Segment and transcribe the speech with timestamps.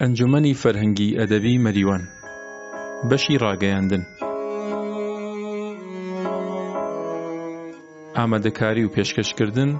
[0.00, 2.02] ئەنجومنی فەرهەنگی ئەدەبی مەریوان
[3.08, 4.02] بەشی ڕاگەیاندن
[8.16, 9.70] ئامادەکاری و پێشکەشکردن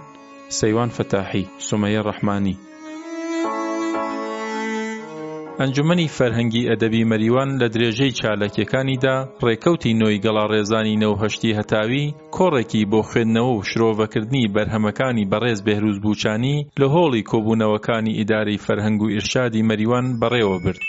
[0.58, 2.56] سەیوان فەتاحی سومەیە ڕەحمانی
[5.60, 9.16] ئەنجومنی فەرهەنگی ئەدەبی مەریوان لە درێژەی چالکیەکانیدا
[9.46, 12.04] ڕێکەوتی نۆی گەڵا ڕێزانی نەوهشتی هەتاوی
[12.36, 19.10] کۆڕێکی بۆ خوێندنەوە و شرۆڤەکردنی بەرهەمەکانی بەڕێز بێروز بووچانی لە هۆڵی کۆبوونەوەکانی ئیداری فەرهەنگ و
[19.12, 20.82] ئیرشادی مەریوان بەڕێوە برد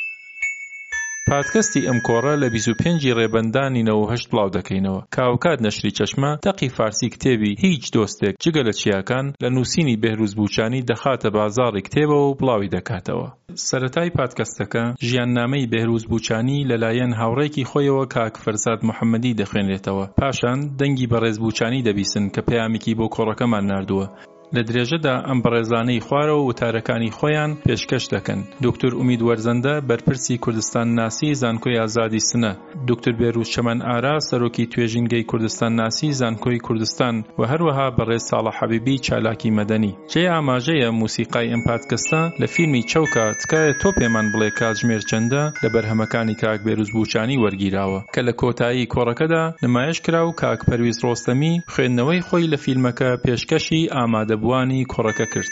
[1.30, 7.58] پادکەستی ئەم کۆڕە لە 25 ڕێبندانینەوە هەشت بڵاو دەکەینەوە کاوکات نەشری چەشمە تەقی فارسی کتێبی
[7.66, 13.28] هیچ دۆستێک جگە لە چیاکان لە نووسینی بەهروز بووچانی دەخاتە بازاڕی کتێبەوە و بڵاوی دەکاتەوە
[13.70, 21.18] سەتای پادکەستەکە ژیاننامەی بەهروز بووچانی لەلایەن هاوڕێکی خۆیەوە کاک فەرزاد محەممەدی دەخوێنرێتەوە پاشان دەنگی بە
[21.24, 24.08] ڕێزبووچانی دەبیسن کە پەیامێکی بۆ کۆڕەکەمان نردووە
[24.58, 31.30] لە درێژەدا ئەم بەڕێزانەی خوارەوە وتارەکانی خۆیان پێشکەش دەکەن دکتور ئومید وەرزەندە بەرپرسی کوردستان ناسی
[31.42, 32.52] زانکۆی ئازادی سنە
[32.90, 38.96] دکتور بێروز شەمەن ئارا سەرۆکی توێژینگەی کوردستان ناسی زانکۆی کوردستان و هەروەها بەڕێز ساڵە حەبیبی
[39.06, 45.02] چالاکی مەدەنی جێ ئاماژەیە موسیقای ئەم پادکەستە لە فیلمی چەوکە تکایە تۆ پێمان بڵێ کاتژمێر
[45.10, 50.60] چەندە لە بەرهەمەکانی کاک بێروز بوچانی وەرگیراوە کە لە کۆتایی کۆڕەکەدا نمایش کرا و کاک
[50.70, 55.52] پەرویز ڕۆستەمی خوێندنەوەی خۆی لە فیلمەکە پێشکەشی ئامادە بوانی کوڕەکە کرد.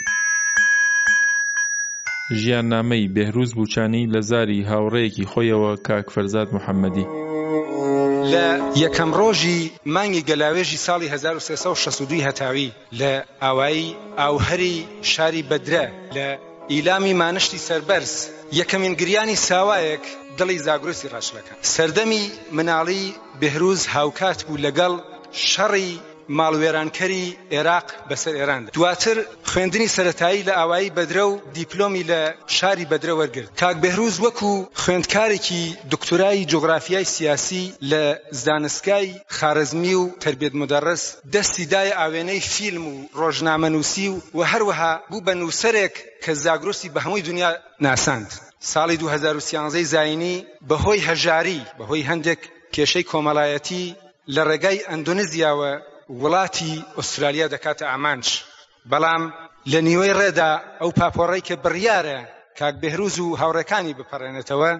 [2.40, 7.06] ژیاننامەی بەهروز بوچانی لە زاری هاوڕەیەکی خۆیەوە کاک فەرزاد محەممەدی.
[8.32, 8.46] لە
[8.84, 9.58] یەکەم ڕۆژی
[9.94, 12.70] مانگی گەلاوێژی ساڵی 1962 هەتاوی
[13.00, 14.76] لە ئاوایی ئاوهری
[15.12, 15.84] شاری بەدرە
[16.16, 16.28] لە
[16.72, 18.14] ئیلامی مانشتی سربەرز
[18.60, 20.04] یەکەمین گریانی ساوایەک
[20.38, 21.52] دڵی زاگرۆسی ڕاشلەکە.
[21.74, 22.22] سەردەمی
[22.56, 23.04] مناڵی
[23.40, 24.94] بهروز هاوکات بوو لەگەڵ
[25.50, 25.90] شەڕی
[26.38, 29.16] ماڵوێرانکەری عێراق بەسەر ئێران دواتر
[29.50, 32.20] خوێندنی سەتایی لە ئاوایی بەدرە و دیپلۆمی لە
[32.56, 38.02] شاری بەدرە وەرگرت کاک بەهروز وەکو خوێندکارێکی دکتۆرای جۆگرافیای سیاسی لە
[38.44, 39.06] زانستگای
[39.36, 41.02] خارزمی و تربێت مدەڕس
[41.34, 45.94] دەستیدای ئاوێنەی فیلم و ڕۆژنامەنووسی و و هەروەها بوو بە نووسەرێک
[46.24, 47.50] کە زاگرۆسی بە هەمووی دنیا
[47.86, 48.30] ناساند
[48.72, 52.40] ساڵی 2013 زاینی بەهۆی هەژاری بەهۆی هەندێک
[52.74, 53.84] کێشەی کۆمەڵایەتی
[54.34, 55.72] لە ڕێگای ئەندونزیاوە
[56.20, 58.28] وڵاتی ئوسترالیا دەکاتە ئامانش
[58.90, 59.22] بەڵام
[59.72, 60.50] لە نیوەی ڕێدا
[60.80, 62.20] ئەو پاپۆڕی کە بڕیارە
[62.58, 64.72] کاک بهروز و هاوڕەکانی بپەڕێنێتەوە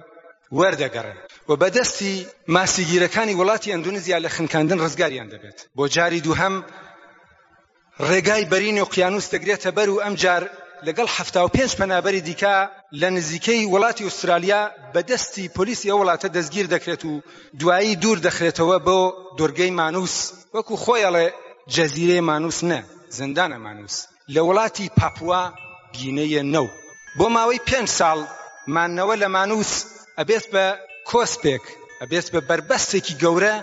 [0.58, 1.16] وەردەگەڕن
[1.48, 2.14] و بەدەستی
[2.54, 6.54] ماسیگیرەکانی وڵاتی ئەندونزیا لە خنکاندن ڕزگاریان دەبێت بۆ جاری دووهم
[8.08, 10.42] ڕێگای بەرین و قیانوس دەگرێتە بەر و ئەم جار
[10.86, 11.18] لەگەڵ ه
[11.54, 12.56] پێنج پەنابەری دیکە
[13.00, 14.62] لە نزیکەی وڵاتی ئوسترالیا
[14.94, 17.22] بەدەستی پۆلیسی ئەو وڵاتە دەستگیر دەکرێت و
[17.60, 18.98] دوایی دوور دەخرێتەوە بۆ
[19.38, 20.16] دۆرگەی مانووس
[20.54, 21.26] وەکو خۆیڵێ
[21.74, 22.80] جەزیرەی مانووس نە
[23.18, 23.96] زندانە مانووس
[24.34, 25.42] لە وڵاتی پاپوا
[25.94, 26.66] بینەیە نەو
[27.18, 28.18] بۆ ماوەی پێنج ساڵ
[28.74, 29.72] مانەوە لە مانووس
[30.18, 30.66] ئەبێت بە
[31.08, 31.64] کۆسپێک
[32.02, 33.56] ئەبێت بە بربەستێکی گەورە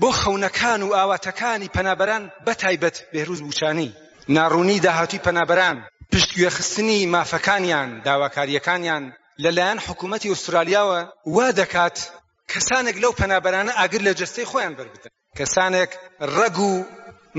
[0.00, 3.90] بۆ خەونەکان و ئاواتەکانی پەنابەران بەتایبەت بێروز بوچانی
[4.36, 5.78] ناڕوونی داهاتی پەنابەران
[6.12, 9.02] پشتگوێخستنی مافەکانیان داواکاریەکانیان
[9.42, 11.00] لەلایەن حکوومەتی ئوسترالیاوە
[11.36, 11.96] وا دەکات
[12.52, 15.90] کەسانێک لەو پەنابەرانە ئاگر لە جستەی خۆیان بربدن کەسانێک
[16.36, 16.72] ڕەگ و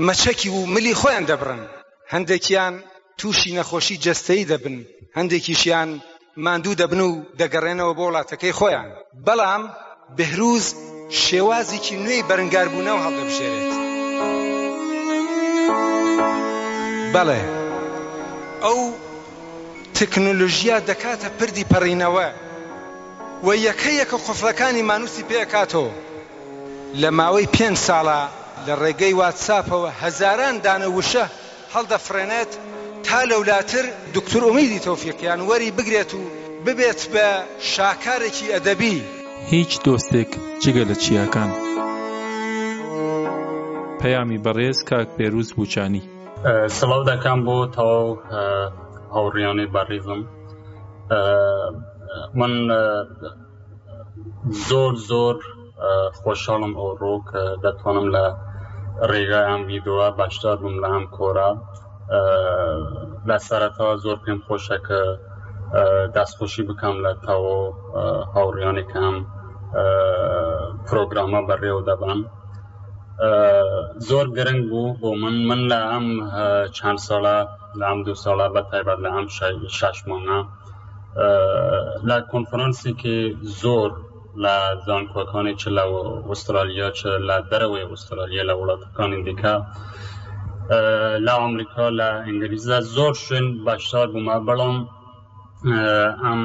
[0.06, 1.60] مەچەکی و ملی خۆیان دەبڕن
[2.14, 2.74] هەندێکیان
[3.18, 4.76] تووشی نەخۆشی جستەی دەبن
[5.18, 5.90] هەندێکیشیان
[6.44, 8.88] ماندوو دەبن و دەگەڕێنەوە بۆ وڵاتەکەی خۆیان
[9.26, 9.62] بەڵام
[10.18, 10.64] بهروز
[11.24, 13.70] شێوازێکی نوێی بەرەنگاربوونەوە هەڵدەبژێرێت
[17.16, 17.61] بەڵێ
[19.98, 22.26] تەکنۆلۆژیا دەکاتە پردی پەڕینەوە
[23.46, 25.92] و یەکە یەکە قفلەکانی مانوسی پێکاتەوە
[27.00, 28.20] لە ماوەی پێنج ساڵە
[28.66, 31.24] لە ڕێگەی واتساپەوە هەزاران دانەوشە
[31.74, 32.52] هەڵدەفرێنێت
[33.06, 33.84] تا لە ولاتر
[34.16, 36.22] دکتور ئومیدی تۆفیقیان وەری بگرێت و
[36.64, 37.26] ببێت بە
[37.74, 38.94] شاکارێکی ئەدەبی
[39.52, 40.30] هیچ دۆستێک
[40.62, 41.50] جگە لە چیاکان
[44.00, 46.02] پەیامی بەڕێز کاک پێروز بوچانی
[46.78, 48.10] سڵاو دەکەم بۆ تەواو
[49.14, 50.20] هاوڕیانەی بەڕێزم
[52.40, 52.52] من
[54.68, 55.36] زۆر زۆر
[56.20, 58.24] خۆشحاڵم ئەوڕۆ کە دەتوانم لە
[59.10, 61.50] ڕێگایان ویددیوە باشتر بووم لە ئەم کۆرە
[63.28, 65.00] لە سەرەتەوە زۆر پێم خۆشە کە
[66.14, 67.56] دەستخۆشی بکەم لە تاوە
[68.34, 69.14] هاوڕیانێکم
[70.86, 72.20] پرۆگرامە بەڕێو دەبان
[74.08, 76.06] زۆر گرنگ بوو بۆ من من لە ئەم
[76.76, 77.38] چەند ساڵە
[77.74, 79.26] لام دو و شش هم
[79.68, 80.46] شش مانه
[81.14, 89.12] ششمانە کنفرانسی که زور کوکان زانکۆەکانی چ استرالیا ئوسترالیا چ لە دروی استرالیا ولات کان
[89.12, 89.54] اندیکا
[91.26, 94.76] لا امریکا لا انگلیس زور شوێن باشدار بوومە بەڵام
[96.24, 96.40] هم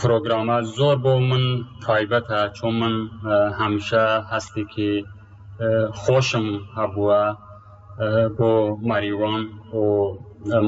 [0.00, 2.94] پروگرامه زور با من تایبەتە چون من
[4.30, 5.04] هستی که
[5.92, 7.34] خوشم هبوه
[8.36, 8.48] بۆ
[8.90, 9.42] ماریوان
[9.82, 9.86] و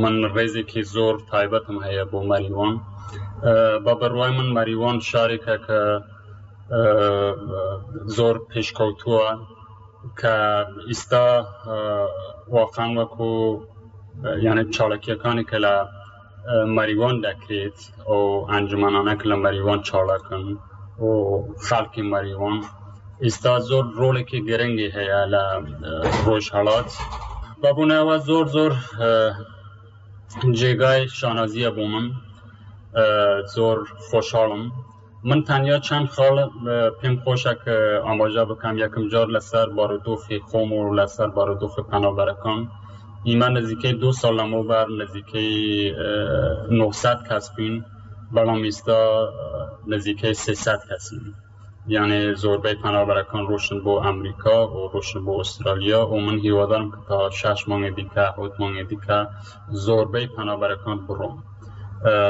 [0.02, 2.74] من ڕێزێکی زۆر تایبەتم هەیە بۆ ماریوان
[3.84, 5.80] بە بڕوای من ماریوان شارێکە کە
[8.16, 9.26] زۆر پێشکەوتووە
[10.20, 10.36] کە
[10.90, 11.26] ئیستا
[12.56, 13.30] واقعان وەکو
[14.46, 15.74] یانە چاڵکیەکانی کە لە
[16.76, 17.78] مەریوان دەکرێت
[18.08, 20.44] ئەو ئەنجمانانەك لە مەریوان چاڵەکەن
[21.04, 21.08] و
[21.66, 22.56] خاڵکی مەریوان
[23.24, 26.90] ئێستا که ڕۆڵێکی گەرەنگی روش حالات روش حالات
[27.78, 28.72] بوونەوە زۆر زور زور
[30.40, 30.72] شانازیە
[31.18, 31.62] شانازی
[31.92, 32.06] من
[33.54, 33.78] زور
[34.10, 34.62] خوشحالم
[35.28, 36.36] من چند چند خال
[37.00, 37.76] پیم خوشک کە
[38.06, 42.58] ئاماژە بکەم یکم جار لەسەر بارودۆفی خوم و دوخ پناه برکم
[43.28, 44.10] ئیمان نزیکەی دو
[44.50, 45.48] مو بر نزدیکی
[46.70, 47.74] 900 کسبین
[48.34, 48.58] بین بەڵام
[49.92, 51.34] نزدیکی 300 کسبین
[51.88, 52.34] یعنی
[52.82, 57.68] پناه برکان روشن با امریکا و روشن با استرالیا و من هیوادارم که تا شش
[57.68, 58.06] مانگ
[58.58, 59.26] مانگ دیگه
[59.72, 61.42] زوربه پناه برکان بروم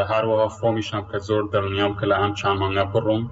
[0.08, 3.30] هر بڕۆم میشم که زور در نیام که هم چند چامانگە بروم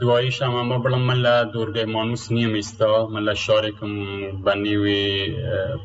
[0.00, 3.36] دوایی هم بڵم من لدورگه دوورگەی مانوس نییە ئیستا من لە
[4.44, 5.36] بنیوی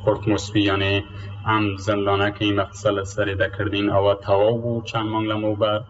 [0.05, 1.03] پورت نیوی یعنی
[1.45, 5.81] هم زندانه که این مقصد سریده کردین اوه تواب و چند مانگ لما بر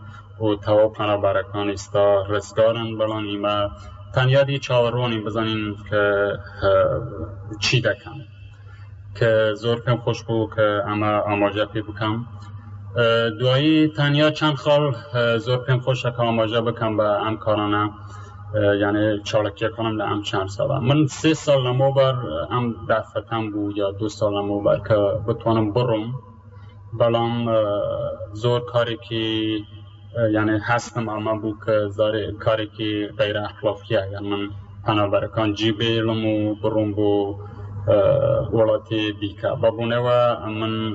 [0.42, 3.70] و استا رزگارن ڕزگارن و
[4.16, 6.32] تنیاد یه چاوەڕوانی بزنین که
[7.60, 7.92] چی که
[9.20, 10.82] که زور که زور که که که
[11.28, 12.28] ئاماژە بکم بکەم
[13.40, 13.92] دوایی
[14.32, 14.96] چند خال
[15.38, 17.90] زور کم خوش که آماجه بکم به ام کارانه
[18.80, 20.80] یعنی چالکیه کنم لهم چند ساله.
[20.80, 22.16] من سال نمو بر
[22.52, 24.96] هم دفتم بود یا دو نمو بر که
[25.28, 25.74] بتوانم
[27.00, 27.56] بلام
[28.34, 29.66] زور کاری که
[30.34, 34.50] یعنی هستم اما بو که زار کاری که غیر اخلاقی یعنی
[34.88, 37.38] من برکان جی بیلم و بروم بو
[38.54, 40.10] ولاتی دیکا بابونه و
[40.50, 40.94] من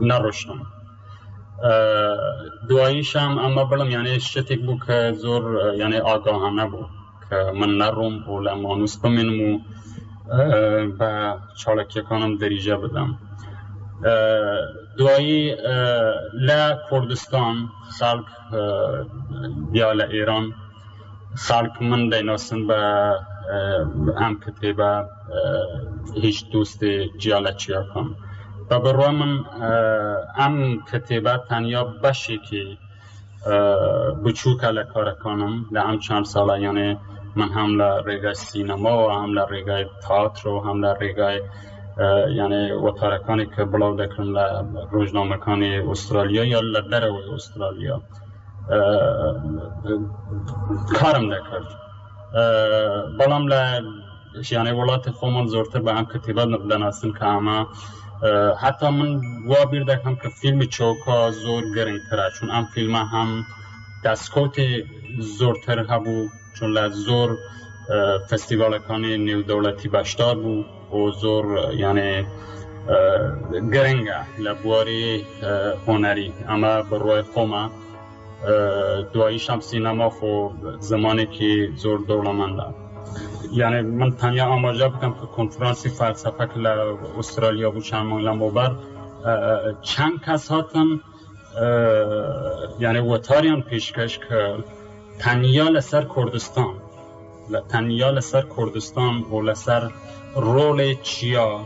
[0.00, 0.60] نروشتم
[2.68, 6.84] دواییشم اما بلم یعنی شتیک بو که زور یعنی آگاهانه بو
[7.30, 9.60] که من نروم و لمانوس بمینم
[10.98, 13.18] و به چالکی کنم دریجه بدم
[14.98, 15.54] دوایی
[16.46, 17.56] لا کردستان
[17.98, 18.26] خلق
[19.78, 20.54] یا ایران
[21.46, 22.80] خلق من دیناسن با
[24.18, 25.04] ام کتیبا
[26.22, 26.84] هیچ دوست
[27.18, 28.16] جیاله چیا کن
[28.70, 29.44] و برای من
[30.38, 32.76] ام کتیبا تنیا بشی که
[34.24, 36.96] بچوک لکار کنم در ام چند ساله یعنی
[37.36, 41.40] من هم لرگای سینما و هم لرگای تاعت و هم لرگای
[42.36, 44.28] یعنی وطارکانی که که دەکرن
[45.30, 48.02] لە کانی استرالیا یا لدره و استرالیا
[50.98, 51.68] کارم نکرد.
[53.18, 53.42] بەڵام
[54.52, 55.46] یعنی ولات وڵاتی خۆمان
[55.84, 57.66] به هم کتیبه کتیبە هستن که حتی
[58.60, 63.42] حتی من وا بیر که فیلم چوکا زور گرنگ تره چون هم فیلم هم
[64.04, 64.56] دستکوت
[65.18, 66.26] زورتر هبو
[66.58, 67.36] چون لزور زور
[68.30, 68.72] فستیوال
[69.28, 69.88] نێودەوڵەتی
[70.36, 70.54] نیو
[70.92, 71.44] و زور زۆر
[71.82, 72.10] یعنی
[73.74, 74.18] گەرنگە
[75.86, 76.82] هنری اما اما
[77.34, 77.64] خوما
[79.10, 80.52] بڕۆی خۆمە سینما و
[80.90, 81.50] زمانی که
[81.82, 82.66] زور دوله منده
[83.52, 86.60] یعنی من تنیا ئاماژە بکنم که کنفرانسی فلسفه که
[87.18, 88.72] استرالیا بو چند مانگل موبر
[89.82, 91.00] چند کس هاتن
[92.80, 94.64] یعنی وطاریان پیشکش کرد
[95.18, 96.74] تنیا لسر کردستان
[97.68, 99.90] تنیا لسر کردستان و لسر
[100.36, 101.60] رول چیا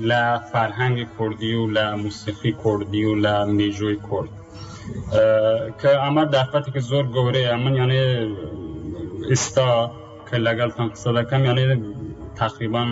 [0.00, 4.28] ل فرهنگ کردی و ل موسیقی کردی و ل میجوی کرد
[5.82, 8.32] که اما دفتی که زور گوره اما یعنی
[9.30, 9.90] استا
[10.30, 11.94] که لگل تن قصده کم یعنی
[12.36, 12.86] تقریبا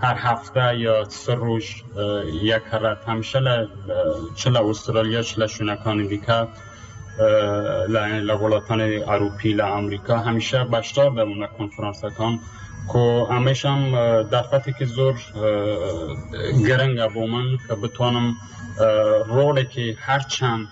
[0.00, 1.84] هر هفته یا سه روش
[2.42, 3.68] یک هرات همشه
[4.34, 6.46] چلا استرالیا چلا شنکانی دیکه
[7.88, 12.00] لاین لغولاتان اروپی لا امریکا همیشه بشتار به کنفرانس
[12.92, 14.42] که همیشه هم در
[14.78, 15.16] که زور
[16.68, 18.34] گرنگ با من که بتوانم
[19.26, 20.66] روله که هرچند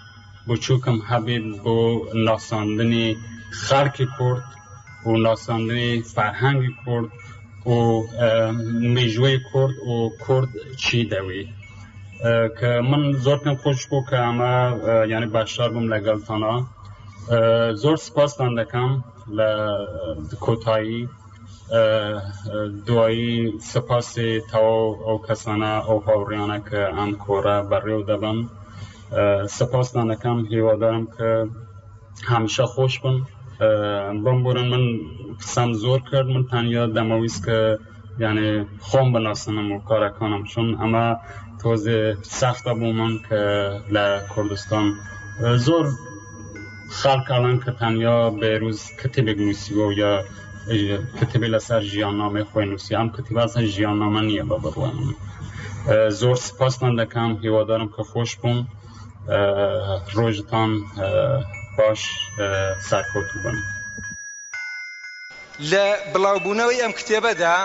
[0.46, 3.16] با چوکم حبیب با ناساندنی
[3.50, 4.44] خرک کرد
[5.06, 7.04] و ناساندنی فرهنگ کرد
[7.66, 8.02] و
[8.80, 10.48] میجوی کرد و کرد
[10.78, 11.48] چی دوید
[12.58, 14.54] کە من زۆر پێم خۆش بوو کە ئەمە
[15.12, 16.54] یعنی باشدار بم لەگەڵتانە
[17.82, 18.90] زۆر سپاسان دەکەم
[19.38, 19.50] لە
[20.44, 21.00] کۆتایی
[22.86, 23.36] دوایی
[23.72, 28.38] سپاسی تەواو ئەو کەسانە ئەو هاوڕیانە کە ئەم کۆرە بەڕێو دەبن
[29.58, 31.30] سپاسدانەکەم هیوادارم کە
[32.30, 33.16] هەمیشە خۆش بم
[34.24, 34.84] بم بورن من
[35.40, 37.56] قسەم زۆر کرد من تەنیا دەمەویست کە
[38.24, 38.48] یعنی
[38.88, 41.06] خۆم بناسنم و کارەکانم چون ئەمە
[41.62, 41.98] تۆزێ
[42.38, 43.40] ساختە بۆ من کە
[43.94, 44.86] لە کوردستان
[45.66, 45.86] زۆر
[46.98, 50.12] خاڵکاڵان کە تەنیا بێروز کتێبێک نووسیوە یا
[51.18, 54.96] کتێبێ لەسەر ژیاننامەی خۆی نووسی ئەم کتیبازە ژیاننامە نییە بە بڕوان
[56.20, 58.58] زۆر سپاسمان دەکەم هیوادارم کە خۆش بووم
[60.16, 60.70] ڕۆژتان
[61.76, 62.00] باش
[62.88, 63.56] سەرکۆت بن
[65.70, 67.56] لە بڵاوبوونەوەی ئەم کتێبەدا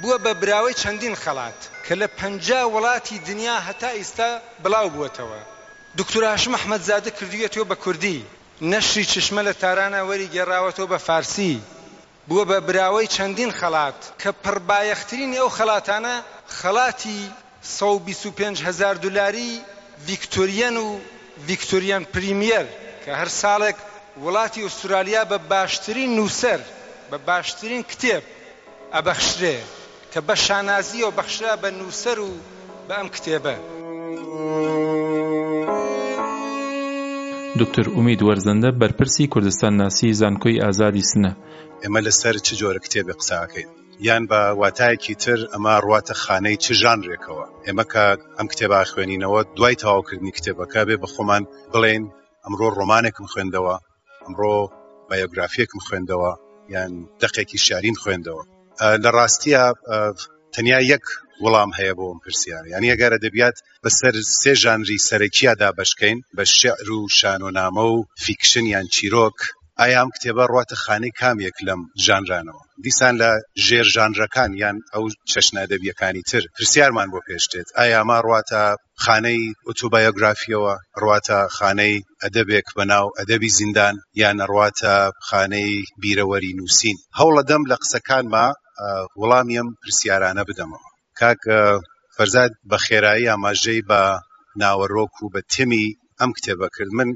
[0.00, 4.28] بووە بە براوەی چەندین خەڵات کە لە پەنجا وڵاتی دنیا هەتا ئیستا
[4.62, 5.40] بڵاو بووتەوە
[5.98, 8.20] دکتۆراش مححمد زادە کردوێتەوە بە کوردی
[8.72, 11.54] نەشری چشمە لە تارانە وەری گێڕاوەتەوە بە فارسی
[12.28, 16.14] بووە بە براوەی چەندین خەڵات کە پڕبایەخترین ئەو خەڵاتانە
[16.58, 17.18] خەڵاتی
[17.76, 19.50] 125هزار دولاری
[20.08, 20.88] ڤیکتۆریەن و
[21.48, 22.66] ڤیکتۆریان پریمیر
[23.04, 23.78] کە هەر ساڵێک
[24.24, 26.60] وڵاتی ئوسترالیا بە باشترین نووسەر
[27.10, 28.24] بە باشترین کتێب
[28.94, 29.58] ئەبەخشرێ
[30.16, 32.30] کە بە شانازیەوە بەخشرا بە نووسەر و
[32.88, 33.54] بە ئەم کتێبە.
[37.60, 41.32] دکتر ئومید وەرزەندە بەرپرسی کوردستان ناسی زانکۆی ئازادی سنە
[41.82, 43.68] ئێمە لەسەر چ جۆرە کتێبە قساکەین
[44.08, 48.06] یان بە واتایەکی تر ئەمە ڕاتە خانەی چ ژانرێکەوە ئێمە کە
[48.38, 51.42] ئەم کتێبا خوێنینەوە دوای تەواوکردنی کتێبەکە بێ بە خۆمان
[51.72, 52.04] بڵێن
[52.44, 53.74] ئەمڕۆ ڕۆمانێکم خوێندەوە
[54.24, 54.56] ئەمڕۆ
[55.08, 56.32] بایۆگرافیەکم خوێندەوە
[56.74, 56.92] یان
[57.22, 58.44] دقێکی شاریم خوێندەوە
[59.04, 59.62] لە ڕاستیە
[60.54, 61.04] تەنیا یەک
[61.44, 66.88] وەڵام هەیە بۆ ئەم پرسیار یعنی ئەگەرە دەبیات بەسەر سێ ژانری سەرەکیادا بشکەین بە شعر
[66.96, 69.36] و شانۆنامە و فیکشن یان چیرۆک
[69.80, 73.30] ئایام کتێبە ڕاتە خانەی کامێک لەم ژانرانەوە دیسان لە
[73.66, 78.62] ژێر ژانرەکان یان ئەو چەشنادەبیەکانی تر پرسیارمان بۆ پێشتێت ئایاما ڕاتە
[79.04, 84.94] خانەی ئۆتوبایۆگرافیەوە ڕاتە خانەی ئەدەبێک بەناو ئەدەبی زیندان یان ڕاتە
[85.28, 88.46] خانەی بیرەوەری نووسین هەوڵە دەم لە قسەکانما
[89.20, 90.90] وەڵامی ئەم پرسیارانە بدەمەوە
[91.20, 91.40] کاک
[92.16, 94.00] فەرزاد بە خێرایی ئاماژەی بە
[94.60, 95.86] ناوەڕۆک و بە تمی
[96.20, 97.10] ئەم کتێبە کرد من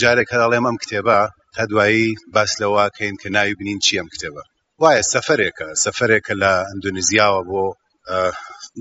[0.00, 1.18] جارێک هەڵێم ئەم کتێبە
[1.54, 4.42] تا دوایی باس لەواکەین کە ناوی بنین چی ئەم کتێبە
[4.82, 7.62] وایە سەفرێکە سەفرێکە لە ئەندونزیاوە بۆ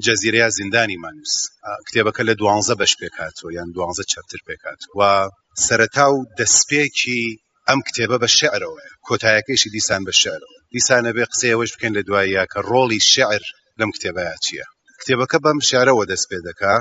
[0.06, 1.36] جەزیرەیە زیندانی مانوس
[1.88, 5.02] کتێبەکە لە دوانزە بەش پێکاتەوە یان دوانزە چەپتر پێکات و
[5.66, 7.24] سەرەتا و دەستپێکی
[7.68, 12.60] ئەم کتێبە بە شعرەوەە کۆتایەکەیشی دیسان بە شعرەوە دیسانە بێ قسەیەوەش بکەن لە دواییە کە
[12.70, 13.44] ڕۆڵی شعر
[13.80, 14.68] لەم کتێبەیە چییە
[15.00, 16.76] کتێبەکە بەم شارەوە دەست پێ دەکا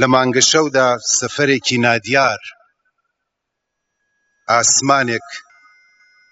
[0.00, 2.42] لە مانگە شەودا سەفرێکی نادیار
[4.50, 5.28] ئاسمانێک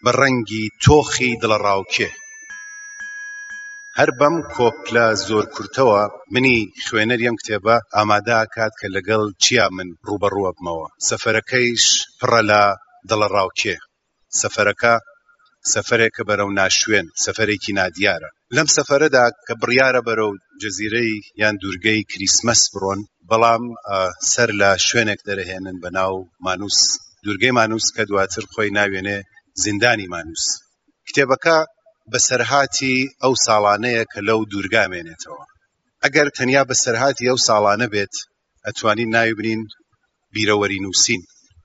[0.04, 2.10] بە ڕەنگی تۆخی دڵەڕاوکێ
[3.98, 6.02] هەر بەم کۆپلە زۆر کورتەوە
[6.34, 11.84] منی خوێنەریم کتێبە ئامادە کات کە لەگەڵ چیا من ڕوبەڕوە بمەوە سەفەرەکەیش
[12.18, 12.62] پڕە لە
[13.10, 13.76] دڵەڕاوکێ
[14.40, 14.94] سەفەرەکە
[15.74, 21.12] سەفرێک کە بەرەو ناشوێن سەفرێکی نادیارە لەم سەفەرەدا کە بڕیارە بەرەو جەزیرەی
[21.42, 23.00] یان دوورگەی کریسمەس بڕۆن
[23.30, 23.62] بەڵام
[24.32, 26.14] سەر لە شوێنێک دەرەهێنن بە ناو
[26.46, 26.78] مانوس
[27.24, 29.18] دوورگەی مانوس کە دواتر خۆی ناوێنێ
[29.62, 30.44] زیندانی مانوس
[31.06, 31.58] کتێبەکە
[32.10, 35.44] بە سەرهاتی ئەو ساڵانەیە کە لەو دوورگامێنێتەوە
[36.04, 38.14] ئەگەر تەنیا بە سەرهاتی ئەو ساڵانە بێت
[38.66, 39.62] ئەتوانین ناوی بنین
[40.34, 41.22] بیرەوەری نووسین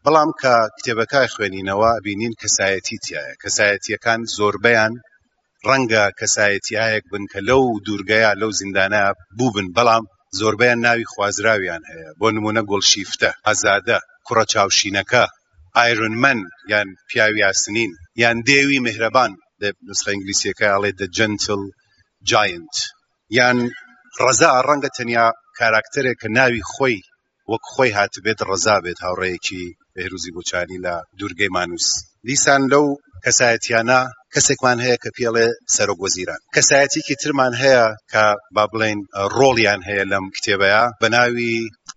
[0.07, 4.93] بەڵام کە کتێبەکە خوێنینەوە بینین کەسایەتی تایە کەسایەتیەکان زۆربیان
[5.67, 9.03] ڕەنگە کەسایەتیایەک بن کە لەو دوورگەیە لەو زیندانە
[9.37, 10.03] بوو بن بەڵام
[10.39, 15.23] زۆربیان ناوی خوازراویان هەیە بۆ نمونە گۆڵشیفتە ئازادە کوڕە چاوشینەکە
[15.77, 16.39] ئایرونمەن
[16.71, 17.91] یان پیاوی یاسنین
[18.23, 19.31] یان دێوی مهرەبان
[19.89, 21.61] نسخە ئینگلیسیەکە ئاڵێ دە جنتل
[22.29, 22.75] جاینت
[23.37, 23.57] یان
[24.21, 25.27] ڕەزا ڕەنگە تەنیا
[25.59, 26.97] کاراکتەرێک کە ناوی خۆی
[27.51, 31.87] وەک خۆی هاتبێت ڕزا بێت هاوڕەیەکی بەهێروزی بۆچانی لە دوورگەی مانوس
[32.27, 32.85] دیسان لەو
[33.25, 33.99] کەسایەتیانە
[34.33, 38.25] کەسێکمان هەیە کە پێڵێ سەرۆک وەزیران کەسایەتێکی ترمان هەیە کە
[38.55, 38.99] با بڵێن
[39.37, 41.55] ڕۆڵیان هەیە لەم کتێبەیە بەناوی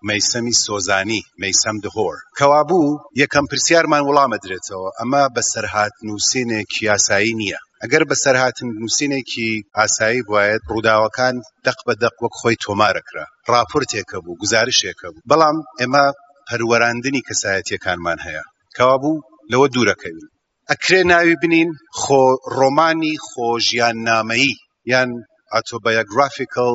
[0.08, 2.88] مەیسەمی سۆزانی مەیسەم دهۆر کەوا بوو
[3.22, 10.22] یەکەم پرسیارمان وڵامە درێتەوە ئەمە بە سەرهات نووسینێکی یاسایی نییە ئەگەر بە سەرهاتن نووسینێکی ئاسایی
[10.32, 11.34] باید ڕووداوەکان
[11.66, 16.06] دەق بە دەق وەک خۆی تۆمارەکرا راپۆرتێکە بوو گزارشێکە بوو بەڵام ئێمە
[16.52, 18.42] هەروەراندنی کەسایەتیەکانمان هەیە
[18.76, 20.28] کەوابوو لەوە دوورەکەوین
[20.70, 22.22] ئەکرێ ناوی بنین خۆ
[22.56, 24.52] ڕۆمانی خۆژیان نامەیی
[24.92, 25.08] یان
[25.54, 26.74] ئۆتۆبایۆگرافیکل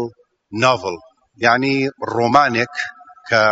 [0.61, 0.95] ناڤڵ
[1.45, 1.75] یعنی
[2.15, 2.73] ڕۆمانێک
[3.29, 3.43] کە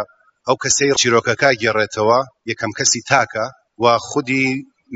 [0.48, 3.46] ئەو کەسەی چیرۆکەکە گێڕێتەوە یەکەم کەسی تاکە
[3.84, 4.46] و خودی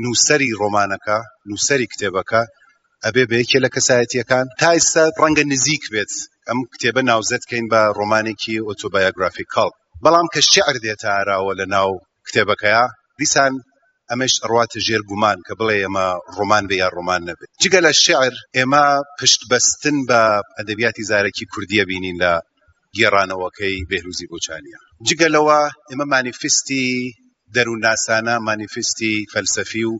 [0.02, 1.18] نووسری ڕۆمانەکە
[1.48, 2.42] نووسری کتێبەکە
[3.04, 6.12] ئەبێ بەیەکێ لە کەسایەتیەکان تا ئێستا ڕەنگە نزیک بێت
[6.48, 9.70] ئەم کتێبە ناوزەتکەین بە ڕۆمانێکی ئۆتۆبایۆگرافیکڵ
[10.04, 11.90] بەڵام کە شعر دێتە ئاراوە لە ناو
[12.26, 12.84] کتێبەکەیە
[13.20, 13.52] دیسان
[14.10, 18.32] ئەمەش ڕواتە ژێر گومان کە بڵێ ئێمە ڕۆمان بێ یا ڕۆمان نەبێت جگە لە شعر
[18.56, 18.86] ئێمە
[19.18, 20.20] پشتبەستن بە
[20.56, 22.32] ئەدەبیاتی زارەکی کوردیە بینین لە
[22.96, 25.58] گێڕانەوەکەی بێروزی بۆچانیە جگە لەوە
[25.90, 26.86] ئێمە مانیفستی
[27.54, 29.94] دەروون ناسانە مانیفستی فەلسەفی و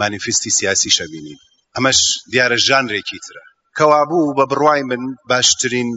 [0.00, 1.38] مانیفستی سیاسی شەبینین
[1.76, 2.00] ئەمەش
[2.32, 3.44] دیارە ژانرێکی ترە
[3.76, 5.90] کەوابوو بە بڕوای من باشترین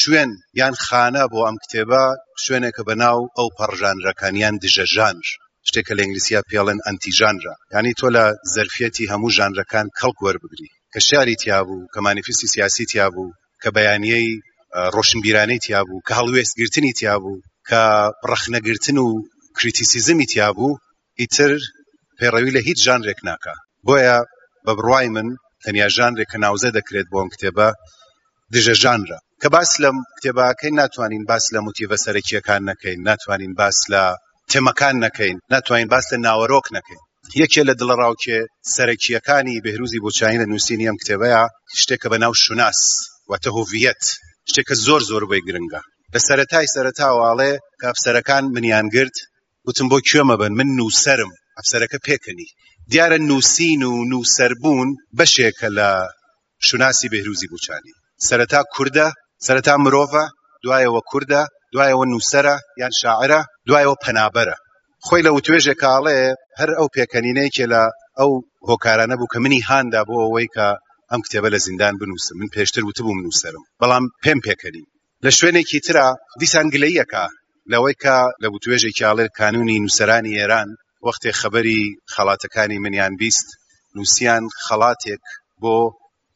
[0.00, 0.30] شوێن
[0.60, 2.04] یان خانە بۆ ئەم کتێبە
[2.44, 5.26] شوێنێکە بەناو ئەو پەڕژانرەکانیان دژەژانش
[5.68, 11.36] شتێکە لە ئنگلیسیا پێڵێن ئەنتیژانرا ینی تۆ لە زەرفەتی هەموو ژانرەکان کەڵک وەربگری کە شاری
[11.42, 14.28] تیا بوو کە مانیفیستی سیاسی تیا بوو کە بەیانیەی
[14.94, 17.82] ڕۆشنبیرانەی تیا بوو کە هەڵوێستگرتنی تیا بوو کە
[18.30, 19.08] ڕەخنەگرتن و
[19.58, 20.78] کریتیسیزمی تیا بوو
[21.20, 21.52] ئیتر
[22.18, 23.54] پێڕەوی لە هیچ ژانرێک ناکە
[23.86, 24.18] بۆیە
[24.64, 25.28] بە بڕوای من
[25.64, 27.68] تەنیا ژانرێک کە ناوزە دەکرێت بۆم کتێبە
[28.54, 34.02] دژە ژانرە کە باس لە کتێباکەی ناتوانین باس لە موتیڤە سەرەکیەکان نەکەین ناتوانین باس لە
[34.50, 37.00] تێمەکان نەکەین ناتوانین باس لە ناوەڕۆک نەکەین
[37.42, 38.38] یەکێ لە دڵڕاوکێ
[38.76, 41.42] سەرەکیەکانی بهروزی بۆچین لە نووسینی ئەم کتێبەیە
[41.80, 42.80] شتێکە بە ناو شوناس
[43.30, 44.02] وتە هوڤیت
[44.50, 45.80] شتێکە زۆر زۆر بۆی گرنگە
[46.14, 49.16] لە سەتای سەرتاواڵێ کە ئەفسەرەکان منیان گرت
[49.66, 52.48] وتم بۆ کوێمە بن من نووسرم ئەفسەرەکە پێکنی
[52.92, 55.88] دیارە نووسین و نووسەربوون بەشێکە لە
[56.66, 57.94] شوناسی بهروزی بچانی
[58.28, 59.06] سەرەتا کووردە
[59.46, 60.24] سەرەتا مرۆڤە
[60.64, 61.40] دوایەوە کووردە
[61.72, 64.56] دوایەوە نووسەرە یان شاعرە دوایەوە پەنابەرە
[65.06, 66.18] خۆی لە وتێژێک کاڵێ
[66.58, 67.82] هەر ئەو پێکەنینەیەکێ لە
[68.18, 68.30] ئەو
[68.68, 70.66] هۆکارانە بوو کە منی هاندا بۆ ئەوەی کە
[71.10, 74.84] ئەم کتێبە لە زیندان بنووسم من پێشتر وتبووم نووسرم بەڵام پێم پێکەنی
[75.24, 76.06] لە شوێنێکی ترا
[76.40, 77.24] دیسان گلەیەکە
[77.72, 80.68] لەوەی کە لە وتێژێکی ئاڵێر کانونی نووسرانی ئێران
[81.06, 83.48] وەختێ خەبەری خەڵاتەکانی منیان بیست
[83.96, 85.22] نووسیان خەڵاتێک
[85.62, 85.76] بۆ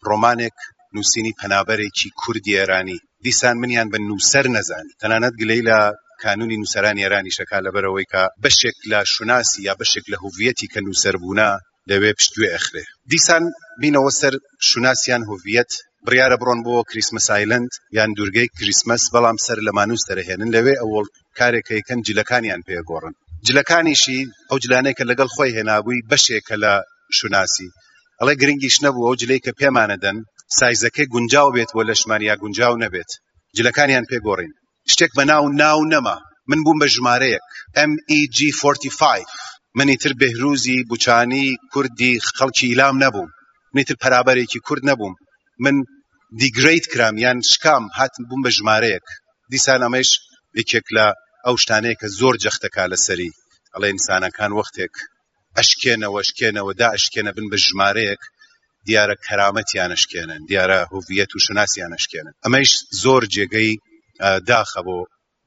[0.09, 0.57] ڕۆمانێک
[0.97, 5.79] نووسینی پەنابەرێکی کوردی ئێرانی دیسان منیان بە نووسەر نەزانی تەنانەت گلەی لە
[6.23, 11.51] کانونی نووسەران ئێرانی شەکا لەبەرەوەی کە بەشێک لە شوناسی یا بەشێک لە هوڤەتی کە نووسەربوونا
[11.91, 13.43] دەوێ پشتوێ ئەخرێ دیسان
[13.81, 14.35] بینەوە سەر
[14.69, 15.71] شوناسیان هوڤەت
[16.07, 21.07] بڕیاە بڕۆن بۆ کریسمەس ئایلند یان دوورگەی کریسمەس بەڵام سەر لە مانوس دەرەهێنن لەوێ ئەوڵ
[21.39, 23.15] کارێکەکەن جلەکانیان پێگۆڕن
[23.47, 26.73] جلەکانیشی ئەو جلانەیە کە لەگەڵ خۆی هێنابووی بەشێکە لە
[27.19, 27.69] شوناسی
[28.21, 30.17] ئەڵێ گرنگیش نەبوو ئەو جلەی کە پێمانەدەن
[30.59, 33.11] سایزەکەی گونجاو بێت بۆ لەشمانیا گونجاو نەبێت
[33.57, 34.53] جلەکانیان پێگۆڕین
[34.93, 36.17] شتێک بە ناو ناو نەما
[36.51, 37.45] من بووم بە ژمارەیەک
[37.91, 39.27] MEG 45
[39.79, 43.31] منی تر بەهروزی بچانی کوردی خەڵکی ئیلام نەبووم
[43.75, 45.15] منی تر پەرابەرێکی کورد نەبووم
[45.65, 45.77] من
[46.43, 49.05] دیگریت کرام یان شکام هاتم بووم بە ژمارەیەک
[49.53, 50.11] دیسان ئەمەش
[50.61, 51.07] یەکێک لە
[51.47, 53.31] ئەو شتانەیە کە زۆر جەختەکە لەسەری
[53.73, 54.95] ئەڵێ ئینسانەکان وەختێک
[55.59, 58.23] ئەشکێنەوە شکێنەوە دا ئەشکێنە بن بە ژمارەیەک
[58.91, 62.71] دیارە کەرامەتیانشکێنن دیارە هویەت و شناسیانشکێنن ئەمەش
[63.03, 63.73] زۆر جێگەی
[64.49, 64.99] داخە بۆ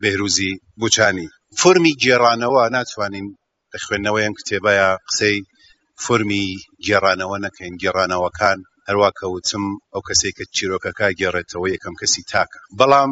[0.01, 1.27] بێروزی بچانی
[1.61, 3.27] فرمی گێڕانەوە ناتوانین
[3.73, 5.37] لە خوێندنەوەیان کتێبەیە قسەی
[6.03, 6.47] فرمی
[6.87, 13.11] گێڕانەوە نەکەین گێڕانەوەکان هەروە کەوتم ئەو کەسێک کە چیرۆکەکە گێڕێتەوە یەکەم کەسی تاکە بەڵام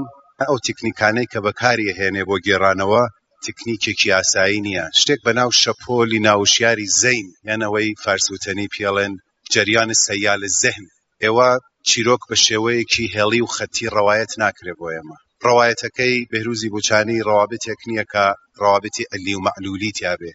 [0.49, 3.03] ئەو تکنیکانەی کە بەکاری هێنێ بۆ گێڕانەوە
[3.45, 9.13] تکنیکێکی ئاسایی نییە شتێک بە ناو شەپۆلی ناوشیاری زەین یانەوەی فارسوتەنی پێڵێن
[9.53, 10.85] جەریانی سەیالە زەهن
[11.23, 11.49] ئێوە
[11.89, 18.05] چیرۆک بە شێوەیەکی هێڵی و خەتی ڕەوایەت ناکرێ بۆ ئێمە ڕەوایەتەکەی بەهروزی بچانی ڕوابتێک نییە
[18.13, 18.25] کە
[18.61, 20.33] ڕوابتی ئەلی و مەعلولی تیاابێ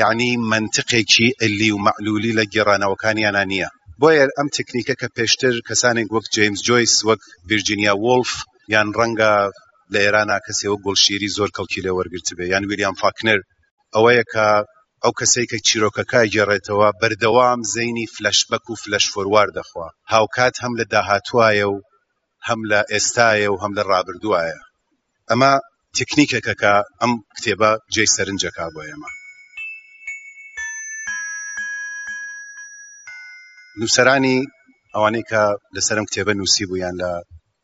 [0.00, 3.68] یعنی منطقێکی ئەلی و مەعلولی لە گێڕانەوەکانیانە نییە
[4.00, 8.30] بۆیە ئەم تکنیکە کە پێشتر کەسانێک وەک جیمس جۆیس وەک ڤرجینیا وولف
[8.74, 9.32] یان ڕەنگە
[9.92, 13.38] لە ئێرانە کەسەوە گۆڵشیری زۆر کەڵکی لە وەرگرت بێ یان ویلیام فاکنەر
[13.94, 14.46] ئەوەیە کە
[15.04, 21.66] ئەو کەسەی کە چیرۆکەکە گێڕێتەوە بەردەوام زەینی فلەشبەک و فلەشفۆوار دەخوا هاوکات هەم لە داهاتوایە
[21.70, 21.76] و
[22.48, 24.58] هەم لە ئێستایە و هەم لە ڕابردوایە
[25.30, 25.52] ئەمە
[25.96, 29.10] تکنیکێکەکە ئەم کتێبە جێی سەرنجەکە بۆ ئێمە
[33.78, 34.38] نووسەرانی
[34.94, 35.42] ئەوانەی کە
[35.76, 37.10] لەسەرم کتێبە نووسی بوویان لە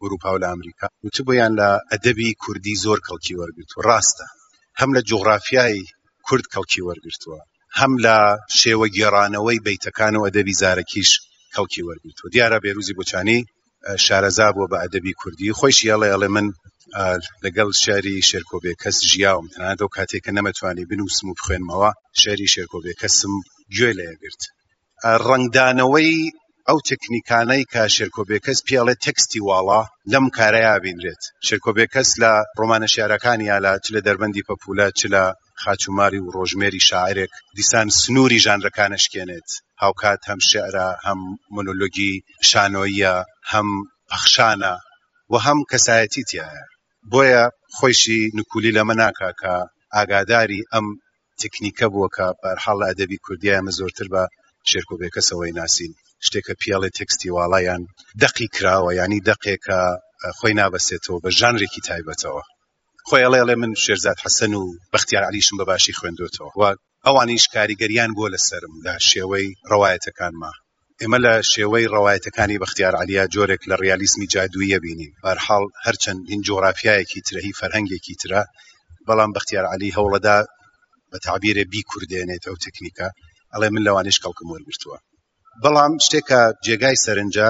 [0.02, 4.26] وروپا و لە ئەمریکا وتبیان لە ئەدەبی کوردی زۆر کەڵکی وەرگرت و ڕاستە
[4.80, 5.84] هەم لە جوغرافیایی
[6.28, 7.40] کورد کەڵکی وەرگرتووە
[7.78, 8.16] هەم لە
[8.60, 11.10] شێوە گێڕانەوەی بەیتەکان و ئەدەبی زارەکیش
[11.54, 13.38] کەڵکی وەرگرتووە دیارە بێروزی بچانی
[14.04, 16.46] شارەزا بووە بە ئەدەبی کوردی خۆشی یاڵێ ئەڵێ من
[17.44, 21.90] لەگەڵ شاری شێرکۆبێ کەس ژیاوم تەنانەوە کاتێککە نەمەتوانی بنووسم و بخوێنمەوە
[22.22, 23.32] شاری شێرکۆبێ کەسم
[23.74, 24.42] گوێ لەیەگرت
[25.26, 26.12] ڕنگدانەوەی
[26.68, 29.82] ئەو تکنیکانەی کە شێرکۆبێکەس پیاڵێ تەکستی واڵا
[30.12, 35.24] لەم کارەیە بینرێت شێرکۆبێکەس لە ڕۆمانە شارەکانی یالا چ لە دەربەندی پەپولا چ لە
[35.62, 39.48] خاچوماری و ڕۆژمێری شاعرێک دیسان سنووری ژانرەکانشکێنێت
[39.82, 41.20] هاوکات هەم شعرا هەم
[41.54, 42.12] مۆنۆلۆگی
[42.48, 43.14] شانۆیە
[43.52, 43.68] هەم
[44.10, 44.74] پەخشانە
[45.32, 46.48] و هەم کەسایەتی تایە
[47.10, 47.44] بۆیە
[47.76, 49.56] خۆشی نکولی لەمە ناکاکە
[49.94, 50.86] ئاگاداری ئەم
[51.40, 54.24] تکنیکە بووە کە بەرحاڵ ئەدەبی کوردیە ئەمە زۆرتر بە
[54.70, 55.92] شێرکۆبێکەسەوەی ناسین
[56.26, 57.82] شتێکە پیاڵێ تەکستی واڵایان
[58.22, 59.80] دەقی کراوە ینی دەقێکە
[60.38, 62.42] خۆی نابەسێتەوە بە ژانرێکی تایبەتەوە
[63.08, 64.62] خۆی ئەڵێڵێ من شێرزاد حەسەن و
[64.92, 66.70] بەختیار علیشم بەباشی خوێندوێتەوە وە
[67.06, 70.50] ئەوانیش کاریگەریان بۆ لە سرمدا شێوەی ڕەوایەتەکان ما
[71.00, 77.24] ئێمە لە شێوەی ڕەوایەتەکانی بەختیار علییا جۆرێک لە ڕیالیسمی جادوویە بینین بەرحاڵ هەرچەند این جۆرافایەکی
[77.26, 78.42] ترەهی فەرهنگێکی ترە
[79.08, 80.38] بەڵام بەختیار علی هەوڵەدا
[81.10, 83.08] بە تعبیرێ بی کوردێنێت ئەو تکنیکە
[83.52, 84.98] ئەڵێ من لەوانش کەڵکم وەرگرتووە
[85.62, 87.48] بەڵام شتێکە جێگای سەرنجە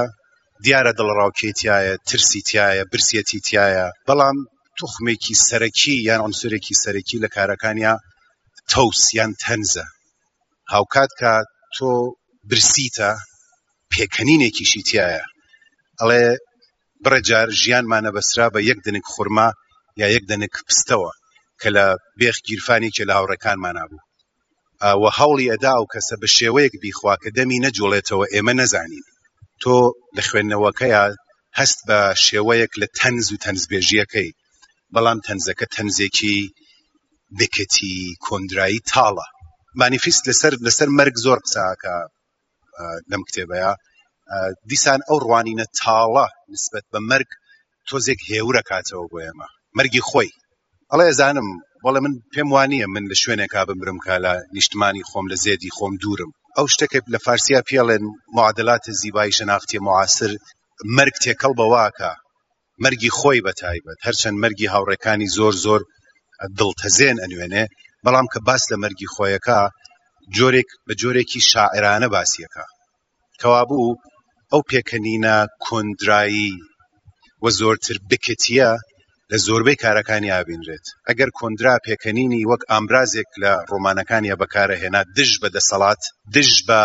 [0.65, 4.39] دیارە دڵڕاوکێتیایە ترسیتیایە برسیەتیتیایە بەڵام
[4.81, 7.95] توخمێکی سەرەکی یان ئەمسورێکی سەرەکی لە کارەکانیا
[8.71, 9.87] تەوسیان تەنزە
[10.75, 11.33] هاوکات کە
[11.75, 11.91] تۆ
[12.51, 13.11] برسیتە
[13.93, 15.25] پێکەنینێکیشی تایە
[16.01, 16.27] ئەڵێ
[17.03, 19.49] بڕەجار ژیانمانە بەسرا بە یەک دنک خورما
[20.01, 21.13] یا یەک دنک پستەوە
[21.61, 21.87] کە لە
[22.19, 24.05] بێخ گیرفانێکی لە هاوڕەکانمان نبوو
[25.03, 29.05] وە هەوڵی ئەدا و کەسە بە شێوەیەک بیخوا کە دەمی نەجوڵێتەوە ئێمە نەزانین
[29.63, 29.75] تۆ
[30.17, 31.05] لە خوێندنەوەکەیە
[31.59, 34.31] هەست بە شێوەیەک لە تەنز و تەنزبێژیەکەی
[34.95, 36.39] بەڵام تەنزەکە تەنزێکی
[37.39, 37.95] بکەتی
[38.27, 39.27] کۆندایی تاڵە
[39.81, 41.97] مانیفیست لەسەر لەسەر مەرگ زۆر قساکە
[43.11, 43.73] لەم کتێبەیە
[44.71, 47.31] دیسان ئەو ڕوانینە تاڵە نسبەت بە مەرگ
[47.89, 50.31] تۆزێک هێورە کاتەوە بۆ ئێمە مەرگی خۆی
[50.91, 51.49] ئەڵێ ێزانم
[51.85, 55.95] بەڵێ من پێم وانە من لە شوێنێکا بمرم کا لە نیشتمانی خۆم لە زێدی خۆم
[56.03, 58.05] دوورم ئەو شتێکێک لە فارسیا پێڵێن
[58.37, 60.31] معادلات زیبایی شەناختی معاصر
[60.97, 62.13] مەرگ تێکەڵ بەواکە
[62.83, 65.81] مەرگی خۆی بە تایبەت هەرچەند مەرگی هاوڕەکانی زۆر زۆر
[66.59, 67.65] دڵتەزێن ئەنوێنێ
[68.05, 69.61] بەڵام کە باس لە مەرگی خۆیەکە
[70.37, 72.65] جۆرێک بە جۆرێکی شاعرانە باسیەکە
[73.41, 73.99] کەوابوو
[74.53, 76.53] ئەو پێکەنینە کۆندایی
[77.43, 78.71] وە زۆرتر بکتیە
[79.31, 86.03] لە زۆربەی کارەکانی ئابینرێت ئەگەر کۆندرا پێکەنینی وەک ئامرازێک لە ڕۆمانەکانیە بەکارەهێنا دژ بە دەسەڵات
[86.35, 86.81] دژ بە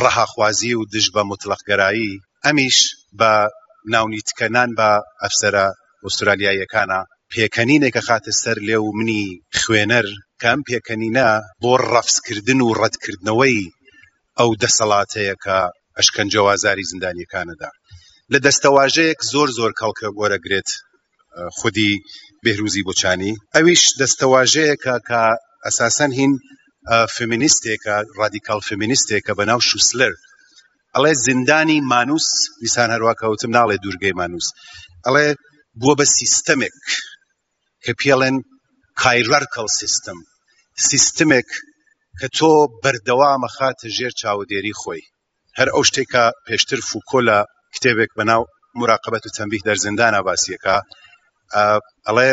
[0.00, 2.12] ڕەهاخوازی و دژ بە مطلقگەرایی
[2.44, 2.78] ئەمیش
[3.18, 3.32] بە
[3.92, 4.90] ناونیتکەنان بە
[5.22, 5.66] ئەفسرە
[6.04, 7.00] ئوسترالیایەکانە
[7.32, 9.24] پێکەنینێکە خاتە سەر لێ و منی
[9.60, 10.06] خوێنەر
[10.42, 11.28] کەم پێکەنینە
[11.62, 13.58] بۆ ڕەفسکردن و ڕەتکردنەوەی
[14.38, 15.58] ئەو دەسەڵاتەیەکە
[15.98, 17.70] ئەشکەنجەوازاری زندانیەکانەدا
[18.32, 20.68] لە دەستەواژەیەک زۆر زۆر کەڵکە گۆرەگرێت
[21.58, 21.92] خودی
[22.44, 25.22] بهروزی بۆچانی ئەویش دەستەواژەیەکە کە
[25.64, 26.32] ئەساسەن هین
[27.16, 30.12] فمینیستێکە ڕادیکال فمینیستێکە بەناو شوسلر
[30.96, 32.28] ئەڵێ زیندانی مانوس
[32.62, 34.46] ویسان هەروە کەوتم ناڵێ دوورگەی مانوس
[35.06, 35.28] ئەڵێ
[35.80, 36.76] بووە بە سیستەمێک
[37.84, 38.36] کە پێڵێن
[39.02, 40.18] کایرەرکەڵ سیستم
[40.90, 41.48] سیستمێک
[42.18, 42.52] کە تۆ
[42.82, 45.02] بەردەوامە خاتە ژێر چاودێری خۆی
[45.58, 47.38] هەر ئەو شتێکە پێشتر فوکۆ لە
[47.74, 48.42] کتێبێک بەناو
[48.80, 50.76] مراقبەت و تەمبیح دەرزندانە باسیەکە
[52.06, 52.30] ئەڵێ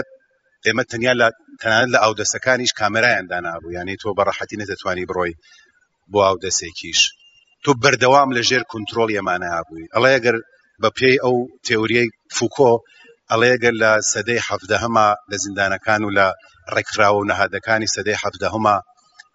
[0.65, 1.27] ئێمە تەنیا لە
[1.61, 5.33] تەنانەت لە ئاودەسەکانیش کامرایان دانابوو یعنی تۆ بەڕەحەتی نەتەتوانی بڕۆی
[6.11, 6.99] بۆ ئاودەسێکیش
[7.67, 10.37] تۆ بەردەوام لە ژێر کنترۆل ئێمانە هابووی ئەڵێ گەر
[10.81, 11.35] بە پێی ئەو
[11.67, 12.71] تێوریەی فوکۆ
[13.31, 16.27] ئەڵێگەر لە سەدەی حەفدە هەما لە زیندانەکان و لە
[16.73, 18.75] ڕێکراوە و نەهادەکانی سەدەی حەفدە هەما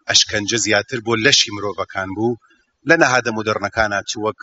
[0.08, 2.38] ئەشکەنجە زیاتر بۆ لەشی مرۆڤەکان بوو
[2.88, 4.40] لە نەهادە مدرنەکانە چ وەک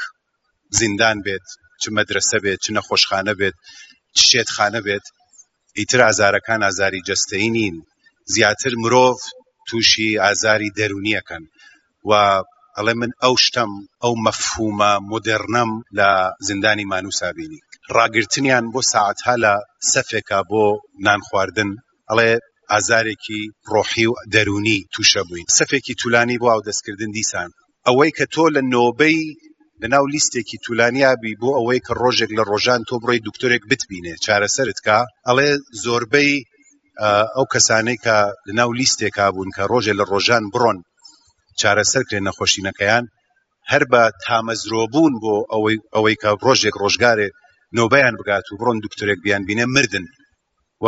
[0.80, 1.46] زیندان بێت
[1.82, 3.58] چ مەدرسە بێت چ نەخۆشخانە بێت
[4.28, 5.06] شێتخانە بێت
[5.78, 7.76] ئیتر ئازارەکان ئازاری جستەی نین
[8.34, 9.14] زیاتر مرۆڤ
[9.68, 11.44] تووشی ئازاری دەرونیەکەن
[12.10, 12.12] و
[12.78, 13.72] ئەڵێ من ئەو شتم
[14.04, 16.10] ئەو مەفهومە مدررنم لە
[16.48, 17.60] زیندانی مانوسابینی
[17.96, 19.54] ڕاگررتنیان بۆ ساعت ها لە
[19.92, 20.64] سەفێکا بۆ
[21.06, 21.70] نان خواردن
[22.10, 22.32] ئەڵێ
[22.72, 27.50] ئازارێکی ڕۆحی و دەرونی تووشە بووین سەفێکی طولانی بۆ ئەو دەستکردن دیسان
[27.88, 29.20] ئەوەی کە تۆ لە نۆبەی
[29.82, 35.00] لەناو لیستێکی طولانیابی بۆ ئەوەی کە ڕۆژێک لە ڕۆژان تۆ بڕۆی دکتۆرێک بتبینێ چارەسەرت کا
[35.28, 35.50] ئەڵێ
[35.84, 36.34] زۆربەی
[37.36, 40.78] ئەو کەسانەی کە لەناو لیستێکا بوون کە ڕۆژێک لە ڕۆژان بڕۆن
[41.62, 43.06] چارەسەر کرێن نەخۆشینەکەیان
[43.72, 47.30] هەر بە تامەزرۆبوون بۆ ئەوەی ئەوەی کە ڕۆژێک ڕۆژگارێ
[47.78, 50.06] نۆبەیان بگات و بڕۆن دکتۆرێک بیان بینە مردن
[50.84, 50.86] و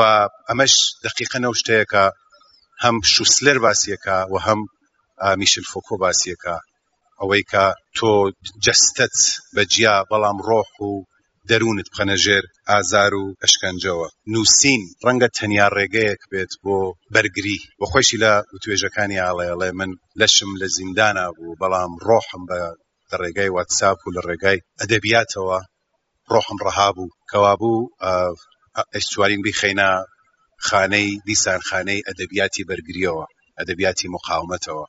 [0.49, 0.73] ئەمەش
[1.05, 2.05] دقیقە نەو شتەیەکە
[2.83, 4.59] هەم شوسلەر باسیەکە و هەم
[5.41, 6.55] میشل فۆکۆ باسیەکە
[7.19, 7.65] ئەوەی کە
[7.97, 8.09] تۆ
[8.65, 9.15] جستت
[9.55, 10.89] بە جیا بەڵام ڕۆح و
[11.51, 16.77] دەروونت بخەنە ژێر ئازار و ئەشکەنجەوە نووسین ڕەنگە تەنیا ڕێگەیەک بێت بۆ
[17.13, 22.59] بەرگری بە خۆشی لە توێژەکانی ئاڵێڵێ من لەشم لە زیندانا بوو بەڵام ڕۆحم بە
[23.09, 25.59] لە ڕێگای واتساپ و لە ڕێگای ئەدەبیاتەوە
[26.33, 27.77] ڕۆحم ڕەهابوو کەوابوو
[28.95, 29.89] ئەسوارین بخینە
[30.67, 33.25] خانەی دیسان خانەی ئەدەبیاتی بەرگریەوە
[33.59, 34.85] ئەدەبیاتی مقاومەتەوە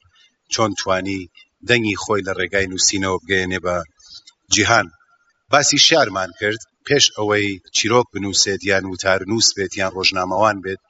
[0.53, 1.21] چۆن توانی
[1.69, 3.77] دەنگی خۆی لە ڕێگای نووسینەوە بگەێنێ بە
[4.55, 4.87] جیهان
[5.53, 10.81] باسی شارمان کرد پێش ئەوەی چیرۆک بنووسێت یان وتار نووس بێت یان ڕۆژنامەوان بێت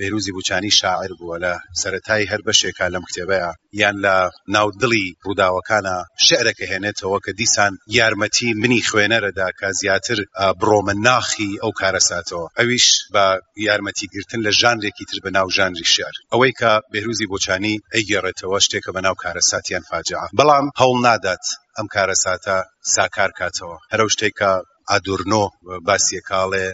[0.00, 3.50] بەیروزی بچانی شاعر بووە لە سەتای هەر بەشێکا لەم کتێبەیە
[3.82, 4.16] یان لە
[4.56, 10.18] ناو دڵی ڕووداوەکانە شعرەکە هێنێتەوە کە دیسان یارمەتی منی خوێنەرەدا کە زیاتر
[10.60, 13.24] بڕۆمە ناخی ئەو کارەساتەوە ئەویش بە
[13.66, 18.90] یارمەتی گرتن لە ژانرێکی تر بە ناو ژانری شعر ئەوەی کە بەیروزی بۆچانی ئەیگەڕێتەوە شتێکە
[18.96, 21.44] بە ناو کارەساتیان فاجعە بەڵام هەوڵ نادات
[21.76, 22.56] ئەم کارەساتە
[22.94, 24.50] ساکار کاتەوە هەرو شتێکە
[24.90, 25.42] ئادورنۆ
[25.86, 26.66] باسیەکاڵێ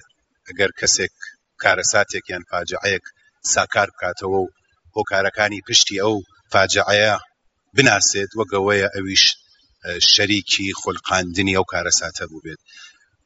[0.48, 1.14] ئەگەر کەسێک
[1.64, 3.04] کارەساتێک یان فاجعەیەک
[3.54, 4.50] ساکار بکاتەوە و
[4.96, 6.16] هۆکارەکانی پشتی ئەو
[6.52, 7.14] فاجعەیە
[7.76, 9.24] بناسێت وەگەوەیە ئەویش
[10.12, 12.60] شەریکی خولقاندنی ئەو کارەساتە بوو بێت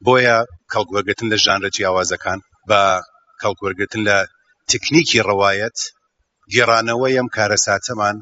[0.05, 0.37] بۆیە
[0.71, 2.81] کەڵگوەرگتن لە ژانرە جیاوازەکان بە
[3.41, 4.17] کەڵگوەرگتن لە
[4.71, 5.77] تکنیکی ڕەوایەت
[6.53, 8.17] گێڕانەوە ئەم کارەساتەمان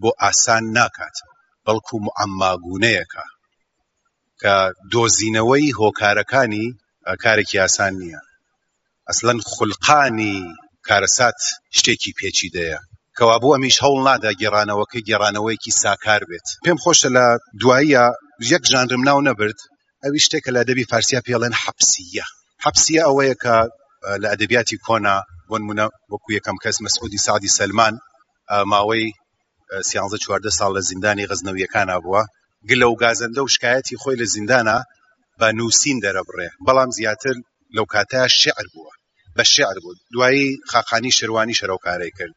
[0.00, 1.16] بۆ ئاسان ناکات
[1.64, 3.24] بەڵکو معەمماگوونەیەەکە
[4.42, 4.54] کە
[4.92, 6.66] دۆزینەوەی هۆکارەکانی
[7.24, 8.20] کارێکی ئاسان نییە
[9.12, 10.34] ئەسلەن خولقانی
[10.88, 11.40] کارەسات
[11.78, 12.78] شتێکی پێچیدەیە
[13.16, 17.26] کەوابوو ئەمیش هەوڵ نادا گێڕانەوەکە گێڕانەوەیەکی ساکار بێت پێم خۆشە لە
[17.60, 18.04] دواییە
[18.52, 19.58] یەک ژانرم ناو نەبرد
[20.04, 22.26] ئەوی شتێکە لە دەبی فارسیا پێڵێن حەپسیە
[22.64, 23.56] حەپسیە ئەوەیە کە
[24.22, 25.16] لە ئەدەبیاتی کۆنا
[25.48, 27.94] بۆ نمونە وەکو یەکەم کەس مەسعودی سعدی سلمان
[28.72, 29.04] ماوەی
[29.88, 32.22] سیانزە چواردە ساڵ لە زیندانی غەزنەویەکان بووە
[32.68, 34.78] گلە و گازەندە و شکایەتی خۆی لە زیندانە
[35.38, 37.36] بە نووسین دەرەبڕێ بەڵام زیاتر
[37.76, 38.92] لەو کاتەیە شعر بووە
[39.38, 42.34] بە شعر بوو دوایی خاقانی شروانی شەرەوکارەی کرد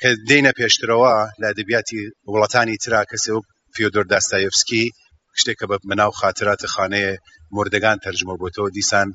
[0.00, 2.00] کە دێنە پێشترەوە لە دەبیاتی
[2.32, 3.40] وڵاتانی تررا کەس و
[3.74, 4.84] فیۆدۆر داستایفسکی
[5.40, 7.14] شتێکە بە مناو خاطرات خانەیە
[7.56, 9.08] مردگان تەرجمە بۆتەوە دیسان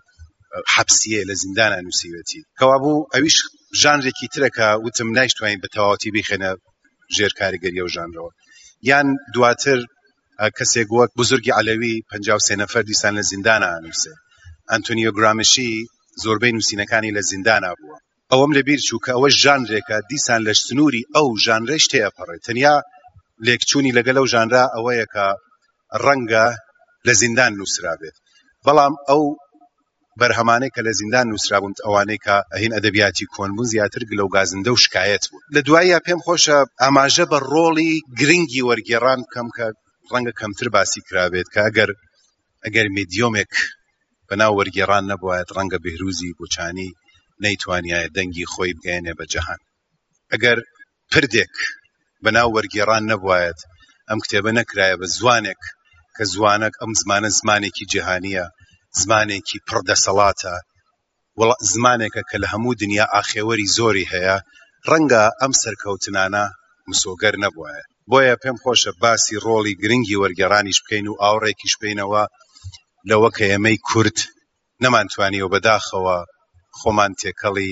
[0.75, 3.37] حەپسیە لە زیندانە نووسیوەتی کەوا بوو ئەویش
[3.81, 6.51] ژانرێکی ترەکە وتم نایشتوانین بە تەواتی بخێنە
[7.15, 8.31] ژێر کاریگەریە و ژانرەوە
[8.89, 9.79] یان دواتر
[10.57, 12.11] کەسێک گوەک بزرگی علەوی پ
[12.47, 14.13] سێ نەفەر دیسان لە زیندانە نووسێ
[14.71, 15.71] ئەنتۆنیۆ گرامشی
[16.23, 17.95] زۆربەی نووسینەکانی لە زیندانا بووە
[18.31, 22.75] ئەوەم لەبیر چوو کە ئەوە ژانرێکە دیسان لە سنووری ئەو ژانرە شتەیەپەڕێت تەنیا
[23.47, 25.27] لێکچوونی لەگەل ئەو ژانرا ئەوەیەکە
[26.03, 26.45] ڕەنگە
[27.07, 28.15] لە زیندان نووسرا بێت
[28.65, 29.23] بەڵام ئەو
[30.19, 35.23] بەرهەمانەی کە لە زیندان نووسرابوون ئەوانەی کە ئەهین ئەدەبیاتی کۆنبوون زیاتر گلو گازندە و شکایەت
[35.29, 39.65] بوو لە دوایە پێم خۆشە ئاماژە بە ڕۆڵی گرنگی وەرگێڕان کەم کە
[40.11, 41.89] ڕەنگە کەمتر باسی کرابێت کە ئەگەر
[42.65, 43.53] ئەگەر میدیۆمێک
[44.29, 46.89] بەناو وەرگێڕان نەبوایەت ڕەنگە بهروزی بچانی
[47.43, 49.59] نەیتوانایە دەنگی خۆی بگەێنێ بە جەهان
[50.31, 50.57] ئەگەر
[51.11, 51.53] پردێک
[52.23, 53.59] بەناو وەرگێڕان نەبوایەت
[54.09, 55.59] ئەم کتێبە نەکرایە بە زوانێک
[56.15, 58.45] کە زوانک ئەم زمانە زمانێکی جیهانیە
[59.01, 60.55] زمانێکی پڕدەسەڵاتە
[61.73, 64.37] زمانێکە کە لە هەموو دنیا ئاخێوەری زۆری هەیە
[64.89, 66.45] ڕەنگە ئەم سەرکەوتنانە
[66.89, 67.73] مسۆگەر نەبووە
[68.09, 72.23] بۆیە پێم خۆشە باسی ڕۆڵی گرنگی وەرگێڕانیش بکەین و ئاوڕێکیش بینەوە
[73.11, 74.17] لەوە کە ئێمەی کورد
[74.83, 76.17] نەمانتوانیەوە بەداخەوە
[76.79, 77.71] خۆمان تێکەڵی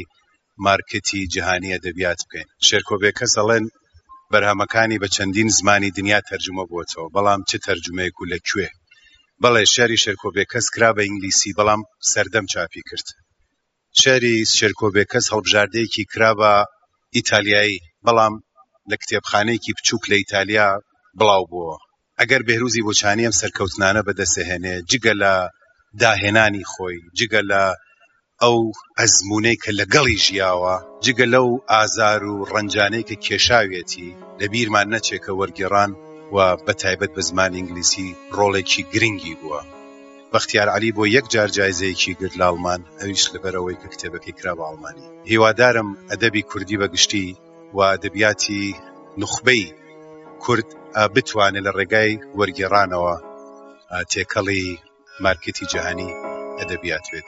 [0.66, 3.66] مارکەتی جیهانیە دەبیات بکەین شێرکۆبێ کەس ئەڵێن
[4.32, 8.68] بەرهەمەکانی بە چەندین زمانی دنیا تەرجمە بۆتەوە بەڵام چه تەرجمەیەک و لەکوێ
[9.42, 13.08] بەڵێ شەری شێرکۆبێ کەس کرا بە ئینگلیسی بەڵام سەردەم چاپی کرد
[14.02, 16.54] شەری شێرکۆبێ کەس هەڵبژاردەیەکی کرا بە
[17.16, 18.34] ئیتالیایی بەڵام
[18.90, 20.68] لە کتێبخانەیەکی بچووک لە ئیتالیا
[21.20, 21.78] بڵاو بووە
[22.22, 25.34] ئەگەر بێروزی بۆچانی ئەم سەرکەوتنانە بەدەسەهێنێ جگە لە
[26.02, 27.64] داهێنانی خۆی جگە لە
[28.42, 28.60] ئەو
[29.00, 30.76] ئەزمونەی کە لەگەڵی ژیاوە
[31.06, 35.92] جگە لەو ئازار و ڕەنجانەی کە کێشاوێتی لە بیرمان نەچێکە وەرگێڕان
[36.36, 39.62] و بە تایبەت بە زمانی ئینگلیسی ڕۆڵێکی گرنگی بووە
[40.34, 45.06] بەختیار علی بۆ یەک جار جایزەیەکی گرت لاڵمان ئەویش لەبەرەوەی کە کتێبەکەی کرا بە ئاڵمانی
[45.32, 47.28] هیوادارم ئەدەبی کوردی بەگشتی
[47.76, 48.64] و ئەدەبیاتی
[49.22, 49.64] نخبەی
[50.44, 50.68] کورد
[51.14, 53.16] بتوانێت لە ڕێگای وەرگێڕانەوە
[54.12, 54.66] تێکەڵی
[55.24, 56.10] مارکتی جیهانی
[56.60, 57.28] ئەدەبیاتوێت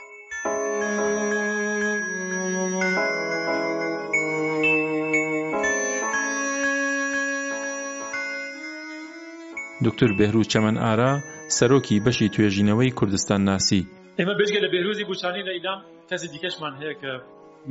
[9.86, 11.12] دکتور بهرو چەمەن ئارا
[11.58, 13.82] سەرۆکی بەشی توێژینەوەی کوردستان ناسی
[14.18, 17.12] ئێمە بێژگە لە بێروزی گوچانی لە ئیلام کەسی دیکەشمان هەیە کە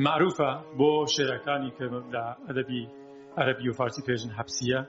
[0.06, 2.84] معروفە بۆ شێرەکانی کە لە ئەدەبی
[3.40, 4.82] عەربی و فارسی توێژن حەبسیە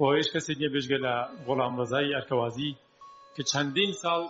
[0.00, 1.14] بۆ هێش کەسێک نیە بێژگە لە
[1.46, 2.70] وەڵام ڕزای ئەرکەوازی
[3.34, 4.22] کە چەندین ساڵ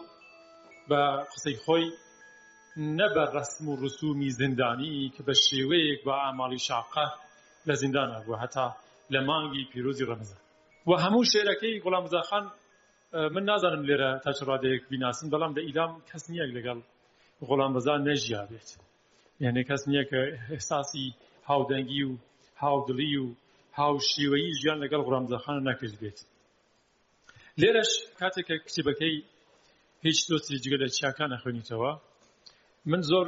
[0.88, 1.00] بە
[1.34, 1.84] قسەی خۆی
[2.98, 7.06] نەبە ڕسم و ڕسومی زیندانی کە بە شێوەیەک بە ئاماڵی شاقە
[7.68, 8.66] لە زیندان بوو هەتا
[9.12, 10.38] لە مانگی پیرۆزی ڕەمزە
[10.88, 12.44] و هەموو شێرەکەی گوڵامزاخان
[13.34, 16.78] من نازانم لێرە تاچڕادەیەک بیناسن بەڵام لە ئیلام کەس نییە لەگەڵ
[17.48, 18.68] غۆڵام بەزان نەژیا بێت
[19.44, 20.20] یعنی کەس نییە کە
[20.54, 21.06] ئێساسی
[21.48, 22.12] هاودەنگی و
[22.62, 23.26] هاودڵی و
[23.80, 26.18] هاوشێوەیی ژیان لەگەڵ ڕامزەخانە ناکرد بێت
[27.60, 29.16] لێرەش کاتێکە کتێبەکەی
[30.06, 31.92] هیچ دۆستی جگە لە چیاکانە خوێنیتەوە
[32.90, 33.26] من زۆر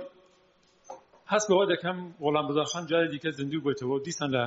[1.32, 4.44] هەست بەوە دەکەم وەڵام بزارخان جارێ دیکە زیندوو بێتەوە دیسان لە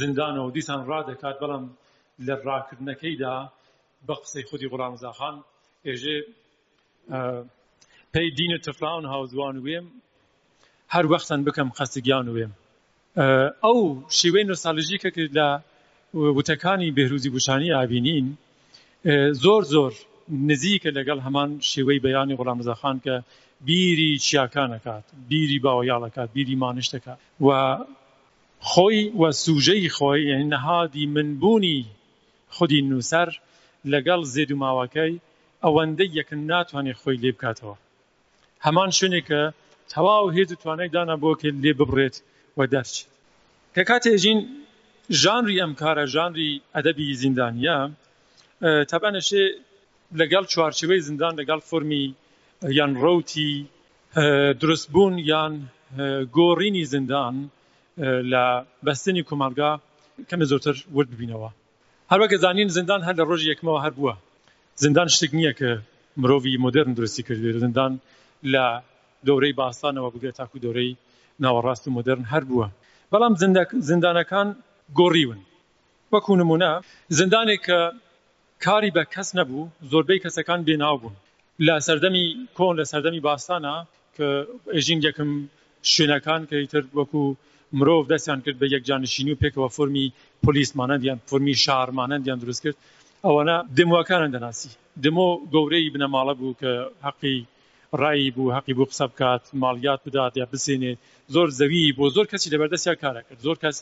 [0.00, 1.64] زیندانەوە دیسان ڕادەکات بەڵام
[2.26, 3.34] لە ڕاکردنەکەیدا
[4.06, 5.36] بە قسەی خودی غڵامزاخان
[5.86, 6.16] ئێژێ
[8.14, 9.86] پێی دینە تفراون هاوزوان وێم
[10.94, 12.52] هەر وەختان بکەم خەستگیان وێم
[13.16, 13.78] ئەو
[14.18, 15.48] شیوەی نۆسالژیکە کرد لە
[16.38, 18.26] وتەکانی بهروزی گوشانی ئابینین
[19.44, 19.92] زۆر زۆر
[20.50, 23.16] نزیکە لەگەڵ هەمان شێوەی بەیانی غڵامزەخان کە
[23.68, 27.14] بیری چیاکانەکات بیری باوەیاڵەکات بیری مانشتەکە
[27.46, 27.48] و
[28.70, 31.80] خۆی وە سوژەی خۆی نەهادی منبوونی
[32.56, 33.28] خودی نووسەر
[33.92, 35.20] لەگەڵ زێد و ماوەکەی
[35.64, 37.76] ئەوەندە یەکن ناتوانێت خۆی لێ بکاتەوە
[38.66, 39.42] هەمان شوێنێک کە
[39.92, 42.16] تەواو هێز و توانێک دانا بۆ کرد لێ ببڕێت
[42.56, 43.06] و دەرچێت
[43.74, 44.40] کە کاتێژین
[45.22, 47.78] ژانری ئەم کارە ژانری ئەدەبی زیندانیە
[48.90, 49.44] تابانەشێ
[50.20, 52.04] لەگەڵ چوارچوەی زیندان لەگەڵ فۆمی
[52.78, 53.52] یان ڕوتی
[54.62, 55.54] دروستبوون یان
[56.36, 57.34] گۆڕینی زیندان
[58.32, 58.44] لە
[58.86, 59.70] بەستنی کومالگا
[60.28, 61.50] کەمە زۆرتر ورد ببینەوە
[62.12, 64.14] هەروەکە زانین زیندان هەر لە ڕۆژی یەکمەوە هەر بووە
[64.82, 65.70] زیندان شتێک نییە کە
[66.20, 67.92] مرۆڤی مدرن درستی کردێت زیندان
[68.54, 68.64] لە
[69.26, 70.92] دەورەی باستانەوە بگرێت تاکو دەورەی
[71.44, 72.66] ناوەڕاست و مدرن هەر بووە
[73.12, 73.32] بەڵام
[73.90, 74.48] زیندانەکان
[74.98, 75.40] گۆڕیون
[76.12, 76.70] وەکو نمونە
[77.20, 77.80] زندانێک کە
[78.64, 81.14] کاری بە کەس نەبوو زۆربەی کەسەکان بێناو بوون
[81.66, 83.74] لە سەردەمی کۆن لە سەردەمی باستانە
[84.16, 84.28] کە
[84.74, 85.30] ئێژینگەکەم
[85.92, 87.22] شوێنەکان کە تر وەکو
[87.78, 90.06] مرۆڤ دەستیان کرد بە یەکجانشینی و پێکەوە فۆمی
[90.44, 92.78] پلیسمانە دییان فۆمی شارمانە دییان دروست کرد
[93.26, 94.70] ئەوەنە دموەکانە دەناسی
[95.04, 96.72] دمۆ گەورەی بنەماڵە بوو کە
[97.06, 97.38] حەقی
[98.02, 100.92] ڕایی بوو حەقی بۆ قسە بکات ماڵیات بدات یا بسێنێ
[101.34, 103.76] زۆر زەوی بۆ زۆر کەسی لە بەردەستیا کارە کرد زۆر کەس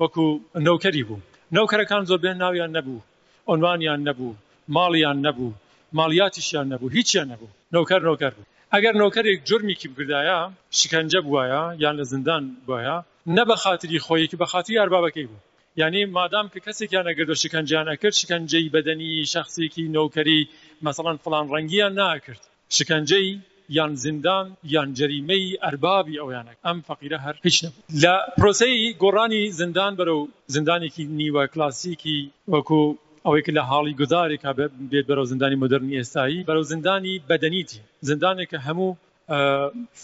[0.00, 0.24] وەکو
[0.66, 1.24] نەوکەری بوو
[1.56, 3.00] نەوکەرەکان زۆر بێن ناویان نەبوو
[3.48, 4.36] ئۆنوانیان نەبوو
[4.76, 5.50] ماڵیان نەبوو
[5.98, 10.38] ماڵیاتیشیان نەبوو هیچیان نەبوو نەوکەر نۆکەر بوو ئەگەر نۆکەرێک جرمێکی بگردایە
[10.78, 12.96] شکنجە بواە یان لە زندان بواە
[13.36, 15.42] نە بە خااتری خۆیەکی بە خااتری ئاربابەکەی بوو
[15.80, 20.40] یعنی مادام کە کەسێکیان ئەگەر شکنجیان ئەکرد شکنجەی بەدەنی شخصێکی نەوکەری
[20.84, 23.38] مەسەڵەن فلان ڕەنگیان ناکرد شکنجەی
[23.76, 29.92] یان زیندان یان جەریمەی ئەربابی ئەویانە ئەم فەقیرە هەر هیچ نەبوو لە پرۆسەی گۆڕانی زیندان
[30.00, 30.20] بەرەو
[30.54, 32.18] زیندانێکی نیوە کلاسیکی
[32.52, 32.80] وەکو
[33.26, 34.50] ئەوەیکە لە حاڵی گودارێکا
[34.90, 38.90] بێت بەرەو زندانی مدررننی ئێستایی بەرەو زندانی بەدەنیتی زندانێکە هەموو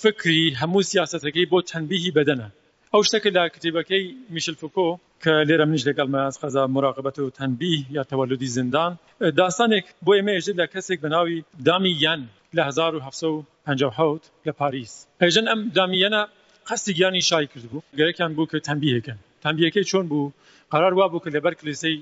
[0.03, 2.49] فکری هەموو سیاستەکەی بۆ تەنبیهی بەدەنە
[2.93, 4.89] ئەو شتەکە لە کتێبەکەی میشل فکۆ
[5.23, 8.93] کە لێرە منش لەگەڵ مەاز قەزا مراقبەت و تەنبی یا تەوەلودی زندان
[9.41, 12.23] داستانێک بۆ ئێمەژێت لە کەسێک بەناوی دامی یان
[12.59, 16.23] لە 1950 لە پاریس ئەژن ئەم دامیەنە
[16.69, 20.33] قستی گیانی شای کردبوو گەرەیان بوو کە تەمبیەکەن تەمبیەکەی چۆن بوو
[20.73, 21.97] قرار وا بوو کە لەبەر کلیسەی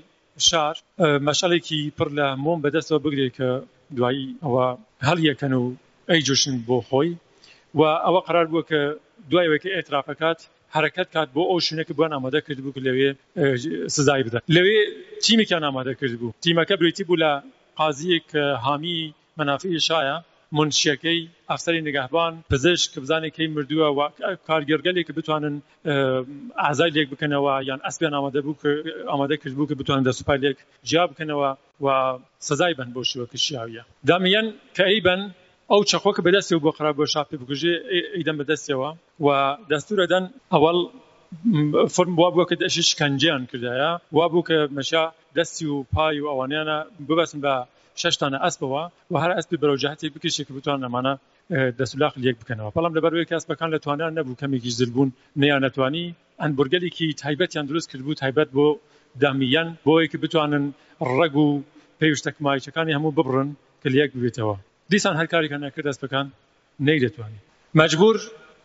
[0.49, 0.75] شار
[1.27, 3.49] مەشەڵێکی پڕ لە مۆم بەدەستەوە بگرێت کە
[3.97, 4.65] دوایی ئەوە
[5.07, 5.63] هەڵیەکەن و
[6.09, 7.11] ئەی جوشن بۆ خۆی
[7.79, 8.79] و ئەوە قرار بووە کە
[9.31, 10.39] دوایەوەکە ئێترافەکات
[10.75, 13.09] حرکت کات بۆ ئەو شوونەکە بۆ ئامادە کرد بوو لەوێ
[13.95, 14.79] سزای بدە لەوێ
[15.23, 17.31] تیمێکیان ئامادە کرد بوو تیمەکە بریتی بوو لە
[17.79, 18.29] قازیەک
[18.65, 18.97] هامی
[19.37, 20.17] منافی شایە
[20.57, 21.19] منشیەکەی
[21.51, 23.99] ئەفسری نگەهبان پزیشک بزانێکی مردووە و
[24.47, 25.55] کارگەرگەلێک کە بتوانن
[26.65, 28.55] ئازای لێک بکەنەوە یان ئەسبیان ئامادەبوو
[29.11, 30.57] ئامادە کردبوو کە بتوان دەسوپای لێک
[30.89, 31.49] جیا بکەنەوە
[31.83, 31.87] و
[32.47, 35.21] سزای بن بۆ شوە کشیاویە دامیان کە ئەی بن
[35.71, 37.73] ئەو چەخۆکە بەدەستی و بۆ خراپ بۆ شاپی بگوژێ
[38.17, 38.89] ئیدەم بەدەستەوە
[39.25, 39.27] و
[39.71, 40.77] دەستورەدەن ئەوڵ
[41.95, 45.03] فرم وا بووە کە دەشی شکنجیان کردایە وا بوو کە مەشا
[45.37, 46.77] دەستی و پای و ئەوانیانە
[47.09, 47.53] ببەسم بە
[48.03, 51.13] ششتانە ئەسبەوە و هەر ئەسپی بەرەوجاهاتی بکشێک بتوان نەمانە
[51.79, 55.09] دەسولاق لەک بکەنەوە بەڵام لەبەر کەسبەکان لە توانیان نەبوو کەمێکی زلبوون
[55.41, 56.05] نیان نەتوانی
[56.41, 58.65] ئەنبرگەلێکی تایبەتیان دروست کردبوو تایبەت بۆ
[59.21, 60.65] دامیان بۆیکە بتوانن
[61.17, 61.47] ڕەگ و
[61.99, 63.49] پێویشتە مایچەکانی هەموو ببڕن
[63.81, 64.55] کە لەک بێتەوە
[64.93, 66.27] دیسان هەرکاریکان نەکرد دەستەکان
[66.87, 67.41] نەی دەتوانانی
[67.81, 68.15] مجبور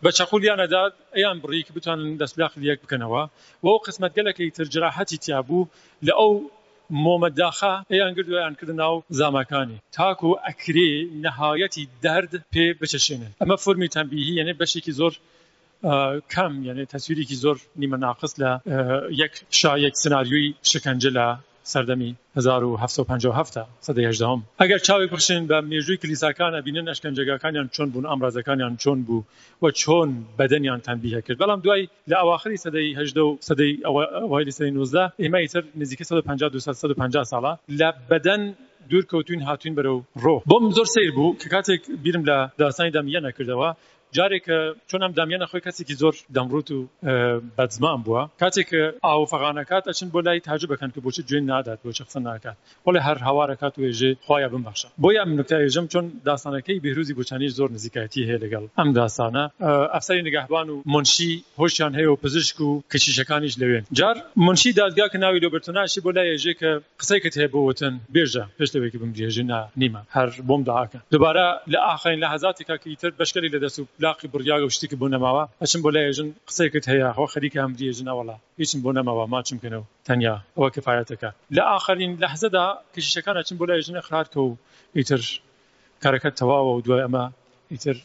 [0.03, 3.23] بە چەخولیانەداد ئەیان بڕیک بتوانن دەسلاخ لەک بکەنەوە
[3.63, 5.69] و ئەو قسمەتگەلەکەی ترجراحەتی تیابوو
[6.07, 6.33] لە ئەو
[7.03, 10.89] مۆمەداخا ئەیان گردویان کردن ناو زامەکانی تاکو ئەکرێ
[11.25, 15.13] نەهایەتی دەرد پێ بچەشێنن ئەمە فۆمی تەمبیهی یەنێ بەشێکی زۆر
[16.33, 18.51] کەم یعنی تەسویرێکی زۆر نیمە ناقص لە
[19.21, 21.27] یەک شایەک سناریوی شکنجە لە
[21.73, 22.09] سەردەمی
[22.39, 29.21] 1950 سەدەهدەم ئەگەر چاوی پرشین بە مێژووی کلیساکانە بینن ئەشکەنجگاکانیان چۆن بوون ئامرازەکانیان چۆن بوو
[29.61, 30.09] و چۆن
[30.39, 33.71] بەدەنیان تەنبیە کرد بەڵام دوای لە ئەواخری سەدەی هەجدە و سەدەی
[34.23, 38.41] ئەوای سەدەی 19 ئێمە تر نزیکە 150 ساڵە لە بەدەن
[38.89, 43.19] دوور کەوتوین هاتوین بەرەو ڕۆ بۆم زۆر سیر بوو کە کاتێک بیرم لە داستانی دەمیە
[43.27, 43.69] نەکردەوە
[44.15, 44.45] جارێک
[44.89, 46.79] چۆن ئەم دامیانە خۆی کەسێکی زۆر دەمروت و
[47.57, 48.69] بەدزمان بووە کاتێک
[49.07, 52.99] ئاو فەغانەکات ئەچن بۆ لای تاج بکەن کە بۆچە گوێن نادات بۆ شخصە ناکات وڵی
[53.07, 58.21] هەر هەوارەکات وێژێ خخوایە بم باشە بۆ ئەم نکتایژم چۆن داستانەکەی بهروزی بچانیش زۆر نزیکایەتی
[58.29, 59.43] هەیە لەگەڵ ئەم داستانە
[59.95, 65.17] ئەفسری نگەهبان و منشی هۆشیان هەیە و پزیشک و کچیشەکانیش لەوێن جار منشی دادگا کە
[65.23, 69.41] ناوی لۆبرتوناشی بۆ لای ێژێ کە قسەی کە هەیە بۆوتن بێژە پێشتەوێکی بم جێژێ
[69.81, 73.85] نیمە هەر بۆم داکە دوبارە لە ئاخین لە هەزاتێکا کە ئیتر بەشکری لە دەست و
[73.99, 78.35] لاقی بڕیاگە و شتێکی بۆ نەماوە ئەچم بۆ لایێژن قسەیەکت هەیە خۆ خەریکە ئەم دیێژنەوەڵا
[78.61, 84.01] هیچم بۆ نەماوە ماچمکەنەوە تەنیا ئەوە کفاەتەکە لە آخرین لە حزەدا کشیشەکان ئەچم بۆ لایێژنە
[84.07, 84.49] خراکە و
[84.97, 85.21] ئیتر
[86.03, 87.23] کارەکەت تەواوە و دوای ئەمە
[87.73, 87.97] ئیتر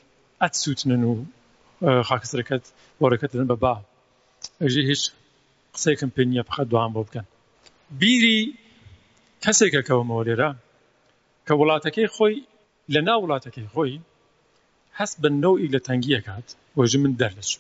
[0.42, 1.14] ئەت سووتنن و
[2.08, 2.64] خاکسەکەت
[3.02, 3.74] وەرەکەتن بە با
[4.62, 5.02] ئەژی هیچ
[5.74, 7.26] قسێکم پێ نیە بخە دوام بۆ بکەن
[8.00, 8.38] بیری
[9.44, 10.50] کەسێکەکەەوەمەوە لێرە
[11.46, 12.36] کە وڵاتەکەی خۆی
[12.94, 13.94] لە ناو وڵاتەکەی خۆی
[15.00, 16.46] هەست بە نەوەی لە تەنگیەکات
[16.78, 17.50] وەژ من دەرلش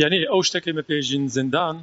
[0.00, 1.76] یعنی ئەو شتەکەی مە پێژین زندان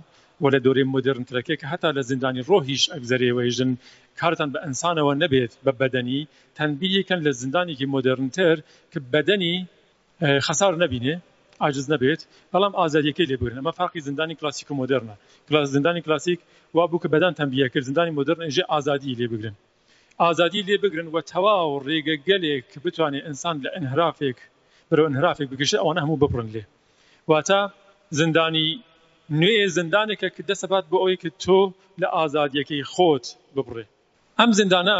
[0.43, 3.71] و لە دورێ مدرنترەکەی کە هەتا لە زیندانی ڕۆهیش ئەگزەرێوەژن
[4.19, 6.21] کارتان بە ئەسانەوە نەبێت بە بەدەنی
[6.57, 8.55] تەنبیەکەن لە زندانێکی مدرنتر
[8.91, 9.55] کە بەدەنی
[10.47, 11.15] خەسار نبینێ
[11.65, 12.21] عجز نبێت
[12.53, 15.15] بەڵام ئازاریەکەی لێبرن ئەمە فاقی زندانی کلاسیک و مدررنە
[15.49, 16.39] کلاس زندانی کلاسیک
[16.75, 19.55] وا بوو کە بەدان تەنبیە کرد زندانی مدررن ژێ ئازادی لێ بگرن
[20.23, 24.39] ئازادی لێ بگرن و تەواو ڕێگە گەلێک بتوانێت ئینسان لە ئەنهرافێک
[24.91, 26.63] بەرە ئەنهرافێک بگەشت ئەوانە هەموو بپڕن لێ
[27.29, 27.59] واتە
[28.19, 28.67] زندانی
[29.41, 31.61] نوێ زندانێکە کە دەسەبات بۆ ئەوەی کە تۆ
[32.01, 33.25] لە ئازادیەکەی خۆت
[33.55, 33.85] ببڕێ
[34.39, 34.99] ئەم زندانە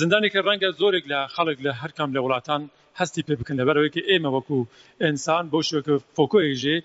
[0.00, 2.62] زندانێکە ڕەنگە زۆرێک لە خەڵک لە هەرکام لە وڵاتان
[3.00, 4.58] هەستی پێ بکەن لەبەرەوەیکە ئێمە وەکو
[5.02, 6.76] ئینسان بۆ شوکە فۆکۆێژێ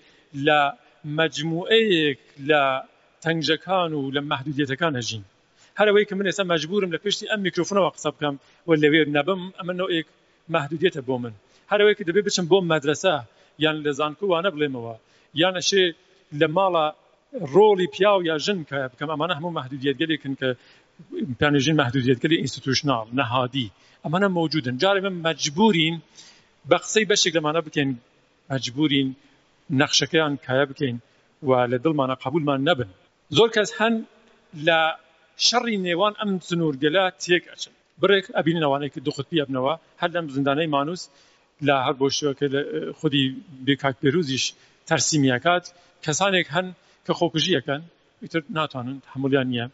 [0.46, 0.60] لە
[1.18, 2.62] مجموعەیەک لە
[3.24, 5.24] تەنگژەکان و لە محدودیتەکان هەژین
[5.78, 8.34] هەرەوەی کە من ئێستا مەجبورم لە پشتی ئەم میکرۆفونەوە قسە بکەم
[8.66, 10.08] و لەوێ نەبم ئەمە نەوەیەک
[10.54, 11.34] محدودیتە بۆ من
[11.72, 13.14] هەرەوەیکە دەبێ بچم بۆ مەدرسە
[13.64, 14.94] یان لە زانکو وانە بڵێمەوە
[15.40, 15.84] یانەشێ
[16.40, 16.86] لە ماڵە
[17.54, 20.48] ڕۆڵی پیاو یا ژن کە بکەم ئەمانە هەموو مەحدودیتگەلێکن کە
[21.38, 23.68] پیانژین مەحدودیتگەلی ئینستیتوشنال نەهادی
[24.04, 25.96] ئەمانە مەوجودن جارێ من مەجبورین
[26.70, 27.90] بە قسەی بەشێک لەمانە بکەین
[28.50, 29.08] مەجبورین
[29.80, 30.96] نەخشەکەیان کایە بکەین
[31.48, 32.90] و لە دڵمانە قبولمان نەبن
[33.36, 33.94] زۆر کەس هەن
[34.66, 34.80] لە
[35.46, 41.02] شەڕی نێوان ئەم سنوورگەلا تێک ئەچن برێک ئەبینەوانەیە کە دوخت پێبنەوە هەر لەم زندانەی مانوس
[41.66, 42.48] لە هەر بۆشتەکە
[42.98, 43.24] خودی
[43.66, 44.44] بێکاک پێروزیش
[44.88, 45.64] تەرسیمیەکات
[46.04, 46.66] کەسانێک هەن
[47.06, 47.82] کە خۆکوژی ەکەن
[48.24, 49.66] ئیتر ناتوانن هەمولیان نییە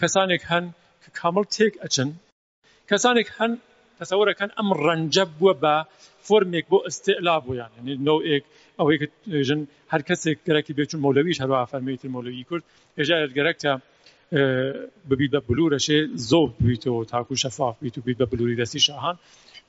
[0.00, 0.64] کەسانێک هەن
[1.02, 2.10] کە کامل تێک ئەچن
[2.90, 3.52] کەسانێک هەن
[4.00, 5.74] تەسەوەەکەن ئەم ڕەنجە بووە بە
[6.26, 7.70] فۆرمێک بۆ ئستلا بۆیان
[8.08, 8.44] نوێک
[8.78, 9.60] ئەوەیژن
[9.92, 12.64] هەر کەسێک گەرەکی بێچون مولەویش هەروە فەرمیتر مولەوی کورد
[13.02, 13.72] ێژایت گەرەکتە
[15.10, 15.98] ببیت بە بلوورەشێ
[16.30, 19.16] زۆر بیتەوە تاکو شەفاف بیت و بیت بە بلووری دەستی شاهان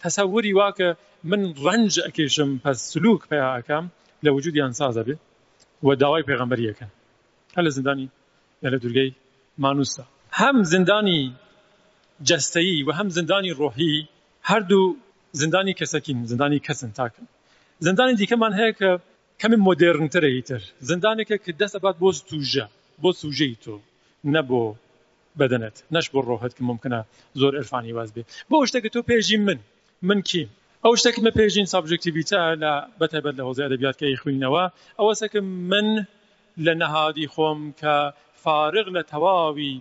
[0.04, 0.90] تەسەوری واکە
[1.32, 3.86] من ڕنج ئەکێشم پس سلوک پیاکەم
[4.26, 5.16] لە وجودیان سازە بێ
[5.86, 6.88] و داوای پێغمبەریەکە
[7.56, 8.08] هە لە زندانی
[8.74, 9.12] لە دورگەی
[9.64, 10.04] مانوسە
[10.42, 11.20] هەم زندانی
[12.30, 13.96] جستایی و هەم زندانی ڕۆحی
[14.52, 14.84] هەردوو
[15.42, 17.26] زندانی کەسەکین زندانی کەسن تاکن
[17.88, 18.92] زندانی دیکەمان هەیە کە
[19.42, 22.66] کەمی مۆدررنترەیتر زندانێکە کە دەستەبات بۆ توژە
[23.04, 23.76] بۆ سوژەی تۆ
[24.36, 24.76] نەبوو
[25.40, 27.00] بدنت نەش بۆ ڕۆحت کە ممکنە
[27.42, 29.60] زۆر ئەرفانی واز بێ بۆ شتێککە تۆ پێژی من
[30.08, 30.48] من کیم
[30.86, 34.66] ئەو شتێکمە پێژین سابژکتیویتە لە بەتەبەت لە هۆزای دەبیاتکەی خوینەوە
[35.00, 35.88] ئەوە سەکەم من
[36.66, 37.96] لە نەهادی خۆم کە
[38.44, 39.74] فارغ لە تەواوی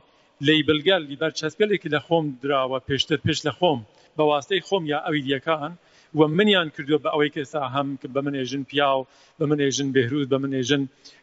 [0.47, 3.79] لی بلگەل لی بەرچەسپێلێکی لە خۆم درراوە پێشتر پێش لە خۆم
[4.17, 5.73] بە واستەی خۆم یا ئەوی دیەکان
[6.19, 9.01] و منیان کردووە بە ئەوەی کەسا هەم بە منێژن پیاو
[9.39, 10.83] بە منێژن بهروود بە منێژن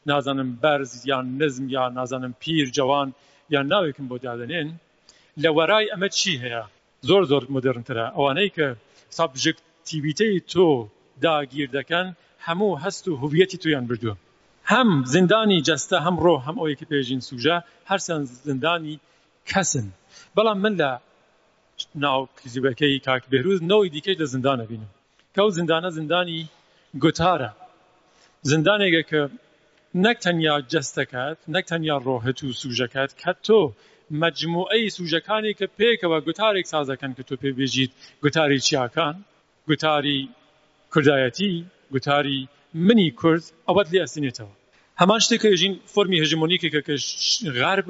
[0.09, 3.09] نازانم بەرز یان نزم یا نازانم پیر جوان
[3.53, 4.69] یان ناوێکم بۆ دادنێن
[5.43, 6.63] لە وەرای ئەمە چی هەیە
[7.09, 8.67] زۆر زۆر مدرنترە ئەوانەی کە
[9.15, 10.69] سابژکتیویتەی تۆ
[11.25, 12.07] داگیر دەکەن
[12.47, 14.15] هەموو هەست و هویەتی تویان بردووە
[14.71, 17.57] هەم زندانی جەستە هەمڕۆ هەم ئەوەیەکی پێژین سوژە
[17.89, 18.95] هەرسەن زندانی
[19.49, 19.87] کەسن
[20.37, 20.89] بەڵام من لە
[22.03, 24.91] ناو کزیبەکەی کاک بێروز نەوەی دیکەی لە زندانە بینم
[25.35, 26.41] کە ئەو زندانە زندانی
[27.03, 27.51] گوتارە
[28.51, 29.21] زندانێکە کە
[30.05, 33.59] نەک تەنیا جەستەکەات نەک تەنیا ڕۆهت و سوژەکەات کە تۆ
[34.15, 37.91] مجموعەی سوژەکانی کە پێکەوە گوتارێک سازەکەن کە تۆ پێبێژیت
[38.23, 39.15] گوتاری چیاکان
[39.67, 40.19] گوتاری
[40.93, 41.53] کوردایەتی
[41.93, 44.53] گوتاری منی کورد ئەوەت لێ ئەسێنێتەوە
[45.01, 46.95] هەمان شتێک کەژین فۆمی هژمونیکێکەکە
[47.61, 47.87] غرب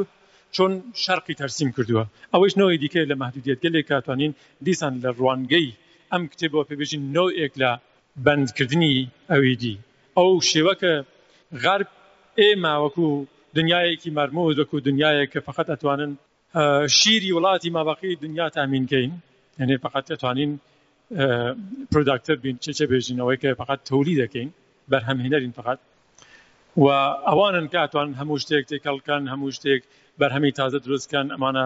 [0.56, 4.32] چۆن شەرقی تەرسیم کردووە ئەوەش نەوەی دیکە لە مەحدودیت گەلێک کاتوانین
[4.66, 5.70] دیسان لە ڕوانگەی
[6.12, 7.72] ئەم کتێبەوە پێبژین نۆێک لە
[8.26, 8.96] بەندکردنی
[9.32, 9.76] ئەویدی
[10.18, 10.94] ئەو شێوەکە
[11.64, 11.90] غرب
[12.40, 13.10] ئێماوەکو
[13.60, 16.12] دنیایەکی مەرمۆز وەکو دنیاەک کە فقط ئەتوانن
[16.98, 19.12] شیری وڵاتی مابقی دنیا تامینکەین
[19.60, 20.52] یعنی فقط ئەتوانین
[21.94, 24.50] پروداکتر بین چێچە بێژینەوەی کە فقط تولی دەکەین
[24.92, 25.80] بەرهەمهێنەرین فقط
[26.78, 26.84] و
[27.30, 29.82] ئەوانن کاتوان هەموو شتێک تێکەڵکان هەموو شتێک
[30.22, 31.66] بەرهەمی تازە دروستکەن ئەمانە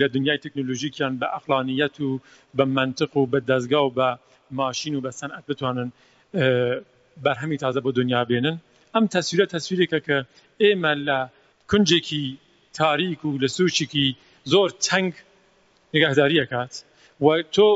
[0.00, 2.20] لە دنیای تەکنۆلژیکیان بە ئەخلانیەت و
[2.58, 4.08] بە منطق و بە دەستگا و بە
[4.50, 5.88] ماشین و بە سەنعەت بتوانن
[7.24, 8.56] بەرهەمی تازە بۆ دنیا بێنن
[8.96, 10.18] ئەم تەسوورە تەسوورێکە کە
[10.62, 11.18] ئێمە لە
[11.70, 12.24] کنجێکی
[12.78, 14.06] تاریک و لە سوچێکی
[14.52, 15.12] زۆر تەنگ
[15.94, 16.72] نگەهداری کات
[17.24, 17.68] و تۆ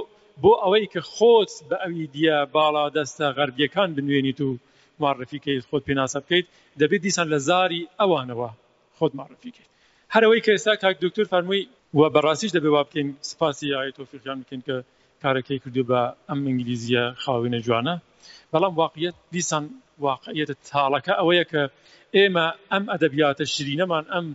[0.42, 4.58] بۆ ئەوەی کە خۆت بە ئەوی دیە باڵا دەستە غەربیەکان بنوێنیت و
[5.02, 6.46] معڕفیکەیت خۆت پێناسە بکەیت
[6.80, 8.50] دەبێت دیسان لە زاری ئەوانەوە
[8.98, 9.70] خۆت معڕفیکەیت
[10.14, 11.62] هەرەوەی کە ئێستا کاک دکتور فەرمووی
[11.98, 14.76] و بەڕاستیش دەبێ وا بکەین سپاسی ئاە تۆفیقیان بکەین کە
[15.22, 17.94] کارەکەی کردو بە ئەم ئینگلیزیە خاوێنە جوانە
[18.52, 19.64] بەڵام واقعیت دیسان
[20.04, 21.62] واقعیت تاڵەکە ئەوەیە کە
[22.16, 24.26] ئێمە ئەم ئەدەبیاتە شرینەمان ئەم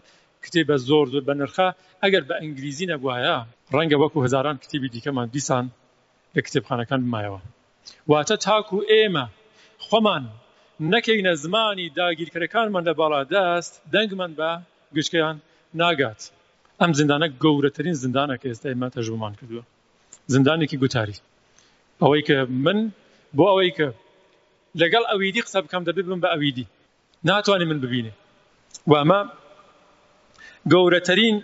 [0.46, 1.68] کتێبە زۆر بە نرخە
[2.04, 3.38] ئەگەر بە ئەنگلیزی نەگوایە
[3.76, 5.66] ڕەنگە وەکو هزاران کتێبی دیکەمان دیسان
[6.36, 7.40] لە کتێبخانەکان بمایەوە
[8.12, 9.26] واتە تاکو ئێمە
[9.86, 10.24] خۆمان
[10.94, 14.50] نەکەینە زمانی داگیرکەرەکانمان لە باڵادەست دەنگمان بە
[14.98, 15.36] گشتیان
[15.82, 16.22] ناگات
[16.82, 19.64] ئەم زندانە گەورەترین زندانەکە ئێستا ئێمە تەژمان کردووە
[20.34, 21.18] زندانێکی گوتاری
[22.02, 22.80] ئەوەی کە من
[23.38, 23.88] بۆ ئەوەی کە
[24.80, 26.66] لەگەڵ ئەویدی قسە بکەم دەبێت بم بە ئەویدی
[27.28, 28.14] ناتوانێت من ببینێ
[28.90, 29.22] و ئەمە
[30.72, 31.36] گەورەترین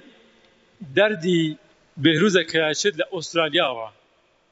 [0.98, 1.40] دەردی
[2.04, 3.88] بهروزە کەیاچێت لە ئوسترالیاوە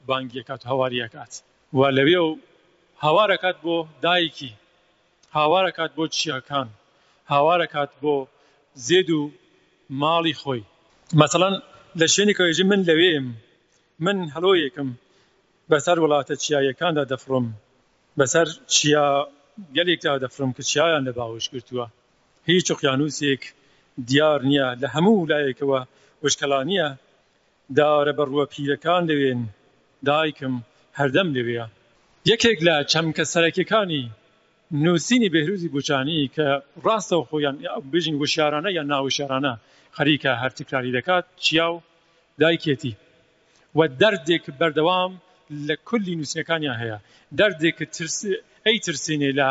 [0.08, 1.32] بانگیەکات و هەواریەکات
[1.78, 2.38] و لەوێ و
[3.04, 4.52] هاوارەکات بۆ دایکی
[5.36, 6.68] هاوارەکات بۆ چیاکان
[7.32, 8.14] هاوارەکات بۆ
[8.86, 9.22] زێد و
[10.00, 10.62] ماڵی خۆی
[11.20, 11.54] مەسەڵەن
[12.00, 13.26] لە شوێنێکەوەژی من لەوێم
[14.04, 14.88] من هەلۆیەکەم
[15.70, 17.46] بەسەر وڵاتە چیایەکاندا دەفڕم
[18.20, 19.06] بەسەر چیا
[19.76, 21.86] گەلێکدا دەفرم کە چیایان لە باوش کردووە
[22.50, 23.42] هیچ قیانوسێک
[24.08, 25.80] دیار نییە لە هەموو ولایەکەوە
[26.24, 26.88] وشکەلانیە
[27.78, 29.40] دارە بەڕوە پیرەکان لەوێن
[30.08, 30.54] دایکم
[30.98, 31.66] هەردەم لەوەیە
[32.30, 34.04] یەکێک لە چەمکە سەرەکیەکانی
[34.84, 36.46] نووسینی بەهروزی بچانی کە
[36.84, 37.56] ڕاستە خۆیان
[37.92, 39.52] بژین وشارانە یان ناوشارانە
[39.96, 41.82] خەریکە هەرتکراری دەکات چیا و
[42.42, 42.92] دایکێتی
[43.76, 45.12] و دەردێک بەردەوام
[45.68, 46.98] لە کولی نووسەکانیان هەیە
[47.40, 47.78] دەردێک
[48.66, 49.50] ئەی ترسینێ لە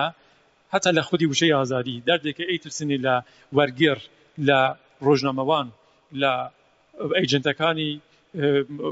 [0.73, 3.15] هەتا لە خودی وشەی ئازادی دەردێکە ئەی ترسینی لە
[3.57, 3.99] وەرگێر
[4.47, 4.59] لە
[5.05, 5.67] ڕۆژنامەوان
[6.21, 6.31] لە
[7.17, 7.91] ئەیجنتەکانی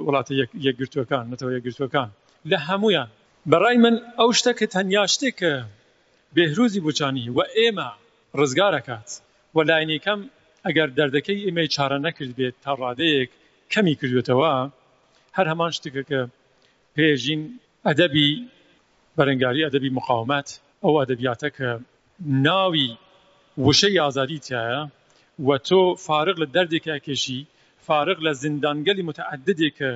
[0.08, 0.34] وڵاتە
[0.68, 2.10] یەکگرتوەکان نەتەوە یەکگرتوەکان
[2.52, 3.10] لە هەمویان
[3.52, 5.54] بەڕای من ئەو شتەکە تەنیا شتێکە
[6.36, 7.90] بێهروزی بچانی و ئێمە
[8.40, 9.10] ڕزگارەکات
[9.56, 10.20] و لاینێکم
[10.66, 13.30] ئەگەر دەردەکەی ئێمە چارە نەکرد بێت تا ڕادەیەک
[13.74, 14.54] کەمی کردوێتەوە
[15.38, 16.22] هەر هەمان شتێکە
[16.96, 17.42] پێژین
[17.88, 18.30] ئەدەبی
[19.18, 20.48] بەرەنگاری ئەدەبی مقاومەت
[20.84, 21.70] ئەو ئەدەبیاتە کە
[22.48, 22.88] ناوی
[23.66, 24.82] وشەی ئازادی تایە
[25.48, 27.42] و تۆ فارغ لە دەردێکە کێشی
[27.88, 29.92] فارغ لە زیندانگەلی متعددێکە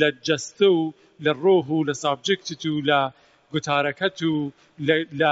[0.00, 0.82] لە جەستە و
[1.24, 3.00] لە ڕۆح و لە سابجکتت و لە
[3.52, 4.32] گوتارەکەت و
[5.20, 5.30] لە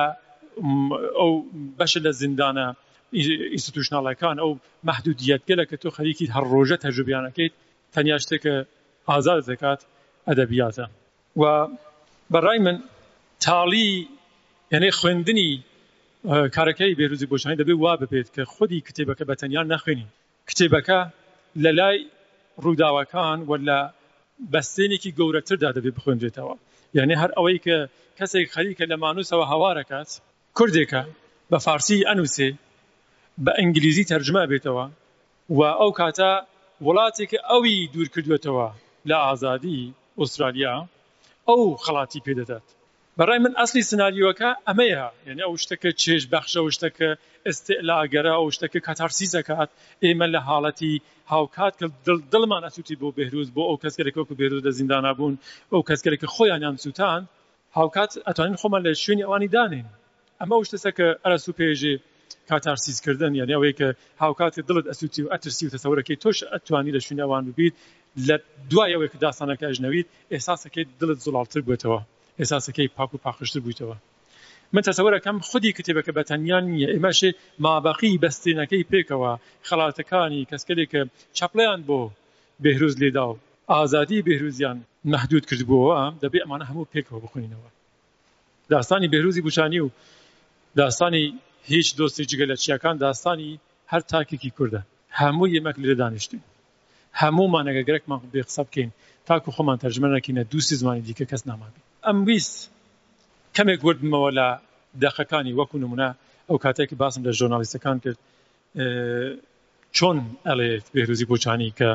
[1.19, 1.33] ئەو
[1.79, 2.67] بەشە لە زیندانە
[3.55, 4.53] ئیسستوشنناڵەکان ئەو
[4.89, 7.55] مەحدودیت گەلە کە تۆ خەریکی هەر ڕۆژە تەجربیانەکەیت
[7.95, 8.55] تەنیا شتێکە
[9.11, 9.81] ئازار دەکات
[10.31, 10.85] ئەدەبیاتە
[11.41, 11.69] و
[12.33, 12.77] بەڕای من
[13.45, 13.89] تاڵی
[14.73, 15.51] یعنی خوێندنی
[16.57, 20.07] کارەکەی بێروزی بۆشانی دەبێت وا ببێت کە خودی کتێبەکە بە تەنیان نەخوێنی
[20.49, 21.01] کتێبەکە
[21.65, 21.99] لە لای
[22.63, 23.79] ڕووداوەکان و لە
[24.53, 26.55] بەستێنێکی گەورەتردا دەبێت بخوێنرێتەوە
[26.99, 27.79] یعنی هەر ئەوەی کە
[28.19, 30.11] کەسێک خەریکە لە مانوسەوە هەوارەکات
[30.57, 31.03] کوردێکە
[31.51, 32.51] بە فارسی ئەنووسێ
[33.45, 34.87] بە ئەنگلیزی تەرجما بێتەوە
[35.59, 36.33] و ئەو کاتە
[36.87, 38.69] وڵاتێک ئەوی دوور کردوێتەوە
[39.11, 39.85] لە ئازادی
[40.21, 40.73] ئوسترالیا
[41.49, 42.67] ئەو خڵاتی پێدەدات
[43.19, 47.09] بەڕای من ئەاصلی سناریۆەکە ئەمەیە یعنی ئەو شتەکە چێش بەخشە و شتەکە
[47.49, 49.71] ئستێلاگەرە ئەو شتەکە کاتارسی زەکات
[50.05, 50.95] ئێمە لە حاڵەتی
[51.33, 51.87] هاوکات کە
[52.33, 55.35] دڵمان ئەسووتی بۆ بهروز بۆ ئەو کەسگەرێکەوەکو بێرودە زیندانا بوون
[55.73, 57.21] ئەو کەسگەرێکە خۆیانیان سووتان
[57.79, 59.87] هاوکات ئەتوانین خۆمان لە شوێنی ئەوانی دانین
[60.41, 61.95] ئەمە ئەو شتەسەکە ئەرەسو پێژێ
[62.51, 63.89] کاتارسیزکردن یعنی ئەوەیە کە
[64.23, 67.75] هاوکاتی دڵت ئەسووتی و ئەترسی و تەسەورەکەی تۆش ئەتوانی لە شوێنەوان ببیت
[68.27, 68.37] لە
[68.71, 72.01] دوایەوەی کە داستانەکە ژنەویت ئێساسەکەی دڵت زڵاتر بێتەوە
[72.41, 73.97] ئێساسەکەی پاک و پاخشتر بوویتەوە
[74.75, 77.31] من تەسەوەەکەم خودی کتێبەکە بە تەنیان نیە ئێمەشێ
[77.65, 79.33] مابەقی بەستێنەکەی پێکەوە
[79.69, 81.01] خڵاتەکانی کەسکەلێک کە
[81.39, 82.01] چاپلیان بۆ
[82.65, 83.39] بهروز لێدا و
[83.73, 84.79] ئازادی بهروزیان
[85.13, 87.69] محدود کردبووەوە دەبێ ئەمانە هەموو پێکەوە بخوێنینەوە
[88.73, 89.89] داستانی بهروزی بوشانی و
[90.81, 91.25] داستانی
[91.73, 93.51] هیچ دۆستی جگە لە چیەکان داستانی
[93.93, 94.81] هەر تاکێکی کووردە
[95.21, 96.43] هەموو یەمەک لێ دانیشتین
[97.23, 98.91] هەموومانەگە گرێکمان بێ قسە بکەین
[99.27, 102.57] تاکو خۆمان تەرجمەەکەینە دووسی زمانی دیکە کەس نامابی ئەم ویست
[103.57, 104.47] کەمێک وردمەوە لە
[105.03, 106.09] دەخەکانی وەکو نمونە
[106.49, 108.19] ئەو کاتێکی باسم لە ژۆنالیستەکان کرد
[109.97, 111.89] چۆن ئەڵێت بێروزی بۆچانی کە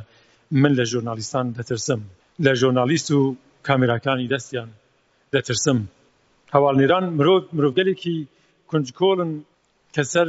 [0.62, 2.02] من لە ژۆرنالیستان دەترسم
[2.46, 3.20] لە ژۆرنالیست و
[3.68, 4.70] کامێراکانی دەستیان
[5.34, 5.80] دەترسم
[6.56, 8.18] هەواڵنیران مرۆڤ مرۆڤگەلێکی
[8.72, 9.32] کنجکۆڵن
[9.96, 10.28] کە سەر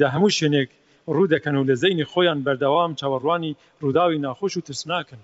[0.00, 0.70] دا هەموو شوێنێک
[1.16, 5.20] ڕوو دەکەن و لە زەینی خۆیان بەردەوام چاوەڕوانی ڕووداوی ناخۆش و ترسناکەن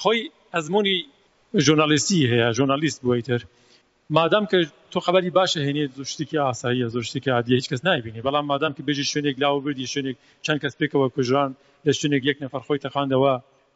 [0.00, 0.20] خۆی
[0.54, 0.98] ئەزمموی
[1.66, 3.40] ژۆنالیستی هەیە ژۆنالیست بوویتر
[4.16, 4.56] مادام کە
[4.92, 9.04] تۆ خبری باشە هێنێت زۆشتێکی ئاسایی زۆشتێکی عادی هیچ کەس نایبینی بەڵام مادام کە بێژی
[9.12, 11.50] شوێنێک لاو بردی شوێنێک چەند کەس پێکەوە کوژران
[11.86, 13.34] لە شوێنێک یەک نەفر خۆی تەخاندەوە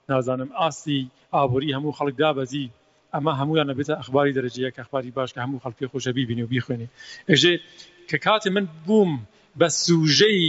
[0.09, 1.01] نازانم ئاستی
[1.34, 2.66] ئابووری هەموو خەڵک دابەزی
[3.14, 6.88] ئەمە هەمویان نەبێتە ئەخباری دەرەجەیە کە ئەخباری باش کە هەموو خەڵکی خۆشە بیبینی و بیخوێنێ
[7.30, 7.55] ئەژێ
[8.11, 9.12] کە کاتی من بووم
[9.61, 10.49] بە سوژەی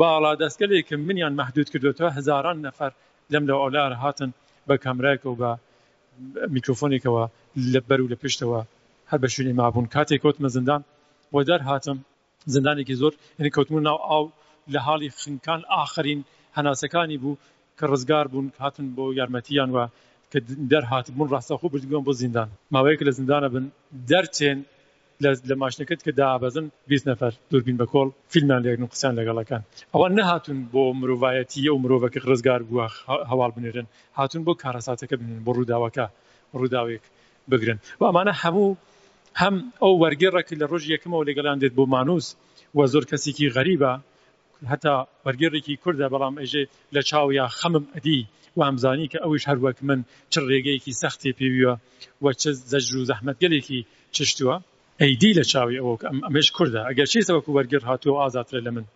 [0.00, 2.92] باڵا دەستگەلێکم منیان مەحدود کردوەوە هزاران نەفەر
[3.32, 4.30] لەم لە ئۆلار هاتن
[4.68, 5.50] بە کامرایکە و بە
[6.54, 7.22] میکرۆفۆنێکەوە
[7.72, 8.60] لە بەر و لە پشتەوە
[9.10, 10.80] هەر بە شوێنی مابوون کاتێک کۆتمە زندان
[11.32, 11.98] بۆ دەر هاتم
[12.54, 14.24] زندانێکی زۆر یعنی کەوتمون ناو ئاو
[14.74, 16.20] لە حاڵی خنکان آخرین
[16.56, 17.38] هەناسەکانی بوو
[17.78, 19.84] کە ڕزگار بوون هاتن بۆ یارمەتیان وە
[20.32, 20.38] کە
[20.72, 23.64] دەرهات بوون ڕاستەخۆ بردگوم بۆ زیندان ماوەیەک لە زندانە بن
[24.10, 24.58] دەرچێن
[25.24, 29.62] لە ماشنەکەت کە دابەزن 20 نەفر دوربین بە کۆڵ فیلمان لێکن و قسان لەگەڵەکان
[29.94, 32.84] ئەوە نەهاتون بۆ مرۆڤایەتی ئەو مرۆڤەکە ڕزگار بووە
[33.30, 33.86] هەواڵ بنێرن
[34.18, 36.06] هاتون بۆ کارەساتەکە بن بۆ ڕووداوەکە
[36.60, 37.04] ڕووداوێک
[37.50, 38.68] بگرن و ئەمانە هەموو
[39.40, 42.26] هەم ئەو وەرگێڕێک لە ڕۆژ یەکەمەوە لەگەڵان دێت بۆ مانوس
[42.76, 43.92] و زۆر کەسێکی غەریبە
[44.72, 44.94] هەتا
[45.24, 46.64] وەرگێڕێکی کووردە بەڵام ئەژێ
[46.94, 48.20] لە چاو یا خەمم ئەدی
[48.58, 50.00] وامزانی کە ئەویش هەروەک من
[50.32, 51.72] چ ڕێگەیەکی سەختی پێویە
[52.22, 53.80] وە چ زەژ و زەحمەتگەلێکی
[54.16, 54.56] چشتووە
[55.02, 58.86] ئەیدی لە چاوی ئەوە ئەم ئەمەش کووردە ئەگەر چیستەوەکو وەرگر هاتووە ئازاترە لە من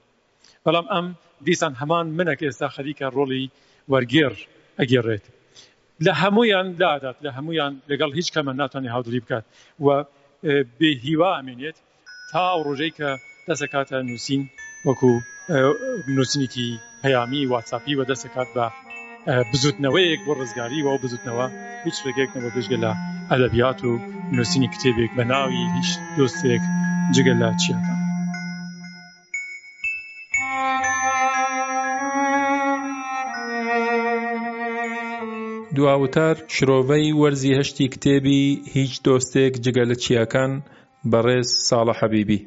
[0.65, 1.07] بەڵام ئەم
[1.47, 3.45] دیسان هەمان منەکە ئێستا خەریکە ڕۆڵی
[3.93, 4.35] وەرگێر
[4.81, 5.25] ئەگەڕێت
[6.07, 9.45] لە هەمویان لادات لە هەمویان لەگەڵ هیچ کەمە ناتوانانی هاودلی بکات
[9.85, 9.89] و
[10.79, 11.79] بێهیوا ئەمێنێت
[12.31, 13.11] تا ئەو ڕۆژەی کە
[13.49, 14.43] دەسەکاتە نووسین
[14.87, 15.13] وەکو
[16.17, 16.69] نووسنیکی
[17.03, 18.65] پەیامی واتساپی و دەسەکات بە
[19.51, 21.47] بزوتنەوەیەک بۆ ڕزگاری و بزوتنەوە
[21.87, 22.93] هیچ ڕێگەیەک نەوە بژگە لە
[23.31, 23.93] ئەدەبیات و
[24.37, 26.63] نووسنی کتێبێک بە ناوی هیچ دۆستێک
[27.15, 27.95] جگە لا چیەکە
[35.77, 38.43] دواوتار شرۆڤەی وەرزی هەشتی کتێبی
[38.77, 40.53] هیچ دۆستێک جگە لە چیاکان
[41.13, 42.41] بەڕێز ساڵە حەبیبی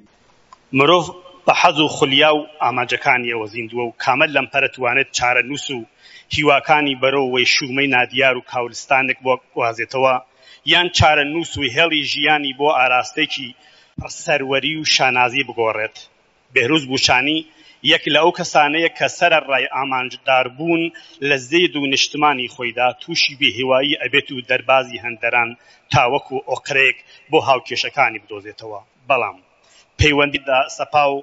[0.78, 1.06] مرۆڤ
[1.46, 5.80] بە حەز و خولیا و ئاماجەکانی ئەوە زیندووە و کامەل لەم پەرتوانێت چارە نووس و
[6.36, 10.16] هیواکانی بەرەوەی شومەی نادیار و کاولستانێک بۆ وازێتەوە
[10.66, 13.49] یان چارە نووس و هێڵی ژیانی بۆ ئاراستێکی
[14.24, 15.95] سەروەری و شانازی بگۆڕێت
[16.53, 17.39] بێروز بوشانی
[17.93, 20.84] یەک لە ئەو کەسانەیە کە سەر ڕای ئامانجدار بوون
[21.30, 25.49] لە زێد و نیشتمانی خۆیدا تووشی بێهێوایی ئەبێت و دەربازی هەندەران
[25.91, 26.97] تاوەک و ئۆقرێک
[27.32, 29.38] بۆ هاوکێشەکانی بدۆزێتەوە بەڵام
[29.99, 31.14] پەیوەندیدا سەپاو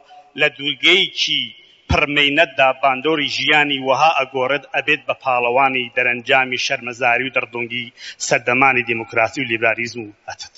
[0.41, 1.43] لە دوورگەیکی
[1.91, 7.87] پڕمەینەتدا باندۆری ژیانی وەها ئەگۆڕت ئەبێت بە پاڵەوانی دەرەنجامی شەرمەزاری و دەردۆنگی
[8.27, 10.55] سەردەمانی دیموکراسی و لیبرالیزم و ئەتت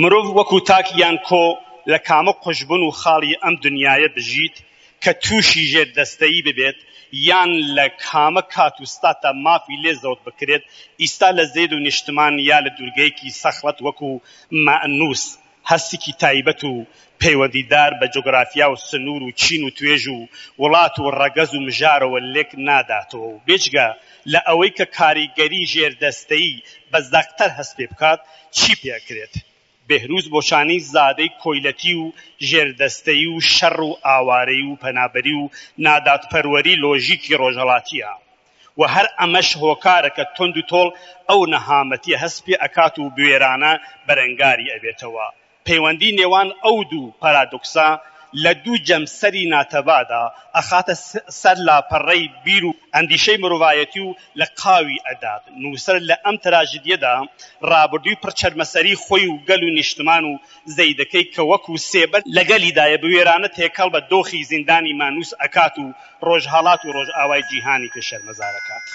[0.00, 1.44] مرۆڤ وەکو تاک یان کۆ
[1.92, 4.56] لە کامە قوشببوون و خاڵی ئەم دنیاە بژیت
[5.02, 6.78] کە تووشی ژێر دەستەیی ببێت
[7.28, 10.64] یان لە کامە کات وستاتە مافی لێ زەوت بکرێت
[11.02, 14.10] ئیستا لە زێد و نیشتمان یا لە دوورگەیەکی سەخلت وەکو
[14.66, 15.24] معنووس
[15.72, 16.86] هەستێکی تایبەت و
[17.22, 20.18] پەیوەندیدار بە جۆگرافیا و سنوور و چین و توێژ و
[20.62, 23.88] وڵات و ڕەگەز و مژارەوە لێک ناداتەوە و بێجگە
[24.32, 26.54] لە ئەوەی کە کاریگەری ژێردەستەی
[26.92, 28.20] بەزدەقتەر هەست پێ بکات
[28.56, 29.34] چی پێکرێت
[29.88, 32.06] بهروز بۆشانی زادەی کۆیلەتی و
[32.48, 35.48] ژێردەستەی و شەڕ و ئاوارەی و پەنابەری و
[35.86, 38.12] ناداتپەروەری لۆژیکی ڕۆژەڵاتیە
[38.78, 40.88] و هەر ئەمەش هۆکارەکە تند و تۆڵ
[41.30, 43.72] ئەو نەهامەتی هەست پێ ئەکات و بوێرانە
[44.06, 45.28] بەرەنگاری ئەبێتەوە
[45.68, 47.88] پەیوەندی نێوان ئەو دوو پارادۆکسا
[48.44, 50.22] لە دوو جەمسەری ناتەبادا
[50.56, 50.94] ئەخاتە
[51.42, 57.14] سەر لاپەڕەی بیر و ئەندیشەی مرۆڤایەتی و لە قاوی ئەدات نووسەر لە ئەم تەراژدیەدا
[57.70, 60.38] ڕابردووی پرچەرمەسەری خۆی و گەل و نیشتمان و
[60.76, 65.86] زەیدەکەی کە وەکو سێبەر لەگەلیدایە بوێرانە تێکەڵ بە دۆخی زیندانی مانوس ئەکات و
[66.26, 68.86] ڕۆژهڵات و ڕۆژ ئاوای جیهانی کە شەرمەزارەکات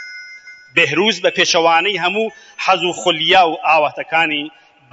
[0.76, 2.28] بهروز بە پێشەوانەی هەموو
[2.64, 4.44] حەز و خولیا و ئاواتەکانی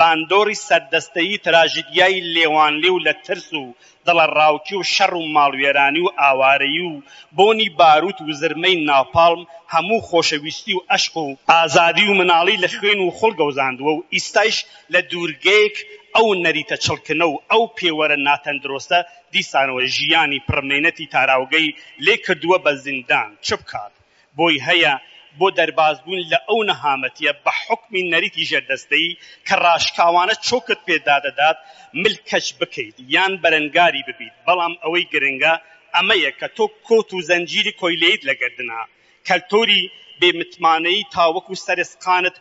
[0.01, 3.67] باندۆری سەردەستەیی تراژیدیای لێوانلێ و لە ترس و
[4.07, 7.03] دڵەڕاوکی و شەڕ و ماڵوێرانی و ئاوارەی و
[7.37, 9.43] بۆنی باروت و زرمەی ناپالم
[9.75, 14.57] هەموو خۆشەویستی و ئەشق و ئازادی و مناڵی لە خوێن و خۆڵگەوزاندووە و ئیستایش
[14.93, 15.77] لە دوورگەیەک
[16.17, 18.99] ئەو نەریتە چڵکنە و ئەو پێوەرە ناتەندرۆستە
[19.33, 21.69] دیسانەوە ژیانی پڕمێنەتی تاراوگەی
[22.05, 23.93] لێ کردووە بە زیندان چ بکات
[24.37, 24.95] بۆی هەیە
[25.41, 29.07] بۆ دەربازبوون لە ئەو نەهامەتیە بە حکمی نەریتی ژێردەستەی
[29.47, 31.59] کە ڕاشکاوانە چۆکت پێدادەدات
[32.03, 35.55] ملکەش بکەیت یان بەرەنگاری ببیت بەڵام ئەوەی گرنگە
[35.97, 38.81] ئەمەیە کە تۆ کۆت و زەنجیری کۆیلیت لەگەردنا
[39.29, 39.83] کەلتۆری
[40.21, 42.37] بێمتمانەی تاوەکو سەرسقانت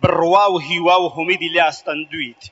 [0.00, 2.42] بڕوا و هیوا و هومیدی لاستەندویت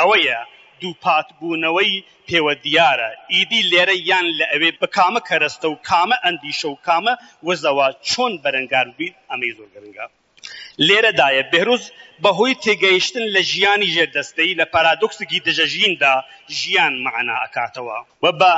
[0.00, 0.40] ئەوەیە
[0.84, 1.92] دووپات بوونەوەی
[2.28, 7.14] پێوە دیارە ئیدی لێرە یان لە ئەوێ بکامە کەرەستە و کامە ئەندیشە و کامە
[7.46, 10.06] وەزەوە چۆن بەرەنگار بیت ئەمەی زۆر گەرنگە
[10.86, 11.84] لێرەدایە بێروز
[12.22, 16.14] بەهۆی تێگەیشتن لە ژیانی ژێردەستەی لە پارادۆکسێکی دژەژیندا
[16.60, 18.52] ژیان معنا ئەکاتەوە و بە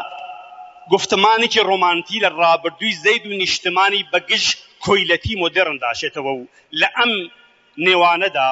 [0.93, 4.51] گفتمانێکی ڕۆمانتی لە ڕابردووی زەید و نیشتمانی بەگشت
[4.85, 6.45] کۆیلەتی مۆدررن داشێتەوە و
[6.81, 7.13] لە ئەم
[7.87, 8.51] نێوانەدا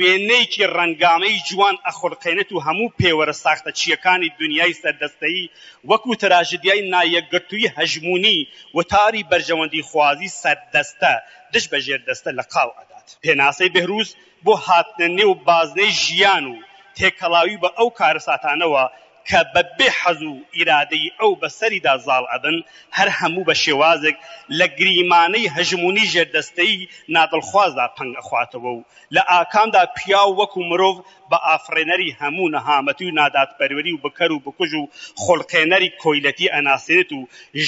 [0.00, 5.50] وێنەیەکی ڕەنگامەی جوان ئەخورقێنێت و هەموو پێوەرە ساختە چیەکانی دنیای سەردەستەیی
[5.90, 8.38] وەکو تەراژدیای نایەکگرتووی هەژمونی
[8.76, 11.12] و تاری بەرژەوەندی خوازی سەردەستە
[11.52, 14.08] دش بەژێر دەستە لە قاو ئەدات پێناسەی بهروز
[14.44, 16.56] بۆ هاتنە نێو بازنەی ژیان و
[16.96, 18.84] تێکەڵاوی بە ئەو کارە ساتانەوە
[19.30, 22.58] کە بە بێحەز و ئیرادەی ئەو بە سەریدا زاڵ ئەدەن
[22.96, 24.16] هەر هەموو بە شێوازێک
[24.58, 26.72] لە گریمانەی هەژمونی ژێردەستەی
[27.14, 30.96] نادڵخوازدا پنگەخواتەوە و لە ئاکامدا پیا وەکو مرۆڤ
[31.30, 34.90] بە ئافرێنەری هەموو نەهامەتی و ناداتپەروەری و بکەر و بکوژ و
[35.22, 37.20] خۆڵقێنەری کۆیلەتی ئەناسێت و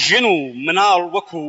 [0.04, 0.36] ژن و
[0.66, 1.44] مناڵ وەکو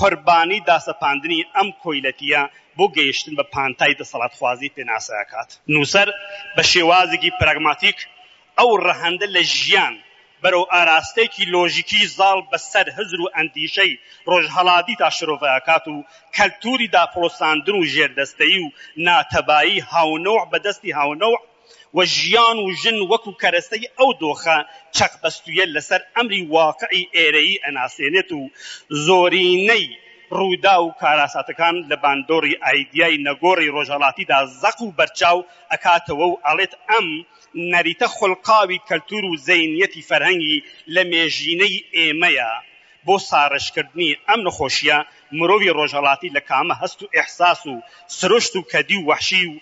[0.00, 2.42] قربانی داسەپاندنی ئەم کۆیلەتیە
[2.76, 6.08] بۆ گەیشتن بە پانتای دەسەڵاتخوازی پێناسەکات نووسەر
[6.56, 7.98] بە شێوازێکی پرەگماتیک
[8.60, 9.94] ئەو ڕەهەندە لە ژیان
[10.42, 13.92] بەرەو ئاراستێکی لۆژیکی زاڵ بەسەر هزر و ئەندیشەی
[14.30, 15.96] ڕۆژهەڵادی تا شرۆڤەکات و
[16.36, 18.72] کەلتوری داپۆساندن و ژێردەستەیی و
[19.06, 21.38] ناتەبایی هاونەوە بەدەستی هاونەوە
[21.96, 24.58] و ژیان و ژن وەکو کەرەستەی ئەو دۆخە
[24.96, 28.40] چەقبەستویە لەسەر ئەمری واقعی ئێرەی ئەناسێنێت و
[29.06, 29.84] زۆرینەی
[30.38, 35.38] ڕوودا و کاراساتەکان لە باندۆری ئایدیای نەگۆڕی ڕۆژهڵاتیدا زەق و بەرچاو
[35.72, 37.06] ئەکاتەوە و ئەڵێت ئەم
[37.72, 40.62] نەریتە خڵقاوی کەلتور و زەینەتی فەرهەنگی
[40.94, 42.50] لە مێژینەی ئێمەیە
[43.06, 44.98] بۆ ساڕشکردنی ئەم نەخۆشیە
[45.38, 47.74] مرۆوی ڕۆژەڵاتی لە کامە هەست و ئەحساس و
[48.18, 49.54] سرشت و کەدی و وحشی و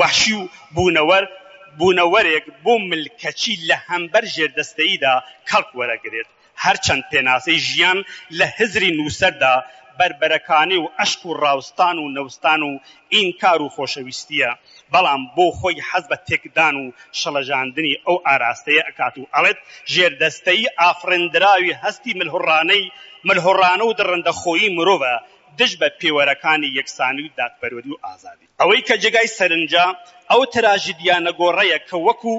[0.00, 1.24] وحشی و بوونەوەر
[1.78, 5.14] بوونەوەرێک بۆ ملکەچی لە هەمبەر ژێردەستەییدا
[5.48, 6.28] کەڵک وەرەگرێت
[6.64, 7.98] هەرچەند تێناسەی ژیان
[8.38, 9.54] لە هزری نووسەردا
[9.98, 12.70] بربەرەکانی و عشق و ڕاوستان و نەوستان و
[13.16, 14.50] ئینکار و خۆشەویستیە
[14.94, 16.84] بەڵام بۆ خۆی حەز بە تێکدان و
[17.20, 19.58] شەڵەژاندنی ئەو ئاراستەیە ئەکات و ئەڵێت
[19.92, 22.84] ژێردەستەی ئافرندراوی هەستی ملهڕانەی
[23.28, 25.14] ملهڕانە و دڕندە خۆی مرۆڤە
[25.58, 29.86] دش بە پێوەرەکانی یەکسانی و دادپەروەری و ئازادی ئەوەی کە جێگای سەرنجا
[30.30, 32.34] ئەو تەراژیدیا نەگۆڕەیە کە وەکو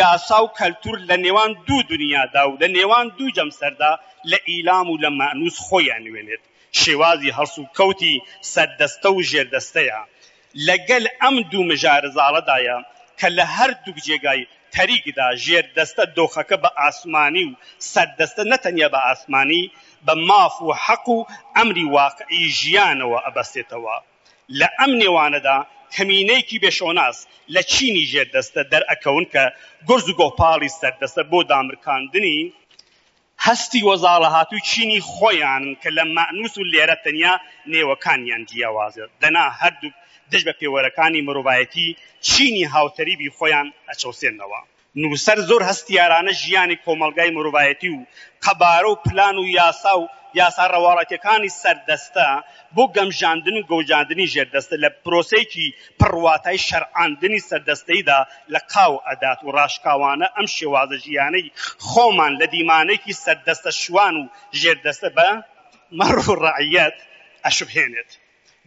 [0.00, 3.92] یاسا و کەلتور لە نێوان دوو دنیادا و لە نێوان دوو جەمسەردا
[4.30, 6.42] لە ئیلام و لە مانوس خۆیان وێنێت
[6.80, 8.14] شێوازی هەرس و کەوتی
[8.52, 10.00] سەردەستە و ژێردەستەیە
[10.68, 12.76] لەگەل ئەم دوو مژارزاڵەدایە
[13.20, 14.40] کە لە هەردوو جێگای
[14.74, 17.56] تەریکدا ژێر دەستە دۆخەکە بە ئاسمانی و
[17.92, 19.70] سەردەستە نەتەنیا بە ئاسمانی
[20.06, 21.26] بە ماف و حەق و
[21.56, 23.96] ئەمری واقعی ژیانەوە ئەبەستێتەوە
[24.58, 25.58] لە ئەم نێوانەدا
[25.94, 27.18] کەمینەیەکی بێشۆناس
[27.54, 29.44] لە چینی ژێردەستە دەرەکەون کە
[29.88, 32.38] گرز و گۆپاڵی سەردەستە بۆ دامرکاندنی
[33.46, 37.34] هەستی وەزاڵە هاتوو چینی خۆیان کە لە معنووس و لێرە تەنیا
[37.72, 39.92] نێوەکانیان جیاوازێت دەنا هەردوو
[40.32, 41.88] دەش بە پێوەرەکانی مرۆڤایەتی
[42.28, 44.60] چینی هاوتەریبی خۆیان ئەچەوسێنەوە
[45.02, 48.06] نووسەر زۆر هەستیارانە ژیانی کۆمەلگای مرۆڤایەتی و
[48.44, 50.04] قەبارە و پلان و یاسا و
[50.40, 52.28] یاسا ڕەواڵەتەکانی سەردەستە
[52.74, 55.68] بۆ گەمژاندن و گەوجاندنی ژێردەستە لە پرۆسێکی
[56.00, 58.18] پڕواتای شەرعاندنی سەردەستەیدا
[58.52, 61.52] لە قاو ئەدات و ڕاشکاوانە ئەم شێوازە ژیانەی
[61.88, 64.24] خۆمان لە دیمانێکی سەردەستە شوان و
[64.60, 65.28] ژێردەستە بە
[65.98, 66.96] مەڕ و ڕعەت
[67.44, 68.10] ئەشبهێنێت.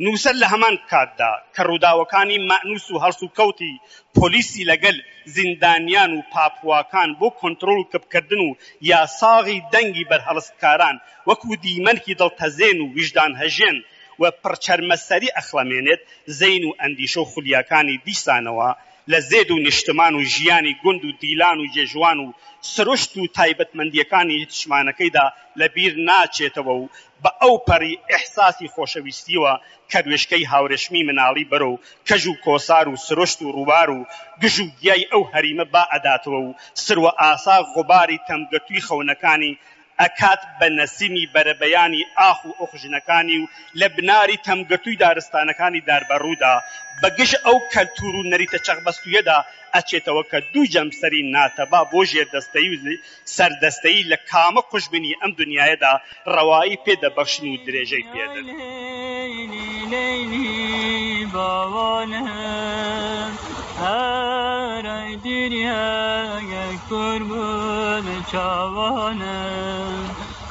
[0.06, 3.74] نووسەر لە هەمان کاتدا کە ڕووداوەکانی معنووس و هەرس و کەوتی
[4.18, 4.98] پۆلیسی لەگەل
[5.36, 8.50] زیندانیان و پاپواکان بۆ کۆنتترۆل کەپکردن و
[8.92, 10.96] یا ساغی دەنگی بەرهەڵستکاران
[11.30, 13.78] وەکو دیمەنکی دڵتەزێن و ویژدان هەژێن
[14.22, 16.02] و پڕچەرمەسەری ئەخلەمێنێت
[16.40, 18.70] زین و ئەندیشە و خولیەکانی دیسانەوە
[19.12, 22.34] لە زێد و نیشتمان و ژیانی گوند و دیلان و جێژوان و
[22.74, 25.26] سرشت و تایبەتمەندیەکانی شمانەکەیدا
[25.60, 26.90] لەبیر ناچێتەوە و
[27.24, 29.54] بە ئەو پەری ئەحساسی خۆشەویستیوە
[29.92, 34.00] کە دوێشکەی هاورشمی مناڵی بەرە و کەژ و کۆسار و سرشت و ڕووبار و
[34.42, 39.54] گژ و گیای ئەو هەریمە با ئەداتەوە و سروە ئاسا غوباری تەمگەتوی خەونەکانی
[40.02, 43.50] ئەکات بە نەسیمی بەرەبەیانی ئاخ و ئۆخژنەکانی و
[43.80, 46.54] لە بناری تەمگەتووی دارستانەکانی داربەڕوودا
[47.02, 49.38] بەگشت ئەو کەلتور و نەریتە چەقبەستویەدا
[49.76, 52.76] ئەچێتەوە کە دوو جەمسەری ناتەبا بۆ ژێر دەستەی و
[53.36, 55.94] سەردەستەی لە کامە قوشبنی ئەم دنیاەدا
[56.36, 58.46] ڕەوایی پێدەبەخشن و درێژەی پێدن.
[61.34, 62.24] باوانە
[63.82, 64.82] هر
[65.24, 69.46] دنیا یک قربون چاوانه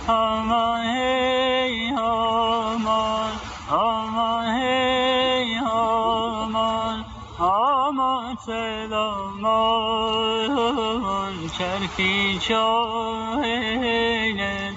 [0.09, 3.33] همان هی همان
[3.71, 7.05] همان هی همان
[7.41, 14.75] همان سلامان چرخی چاهیلم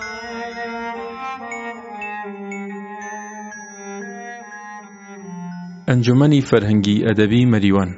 [5.91, 7.89] ئەنجومەنی فەرهەنگی ئەدەبی مەریوان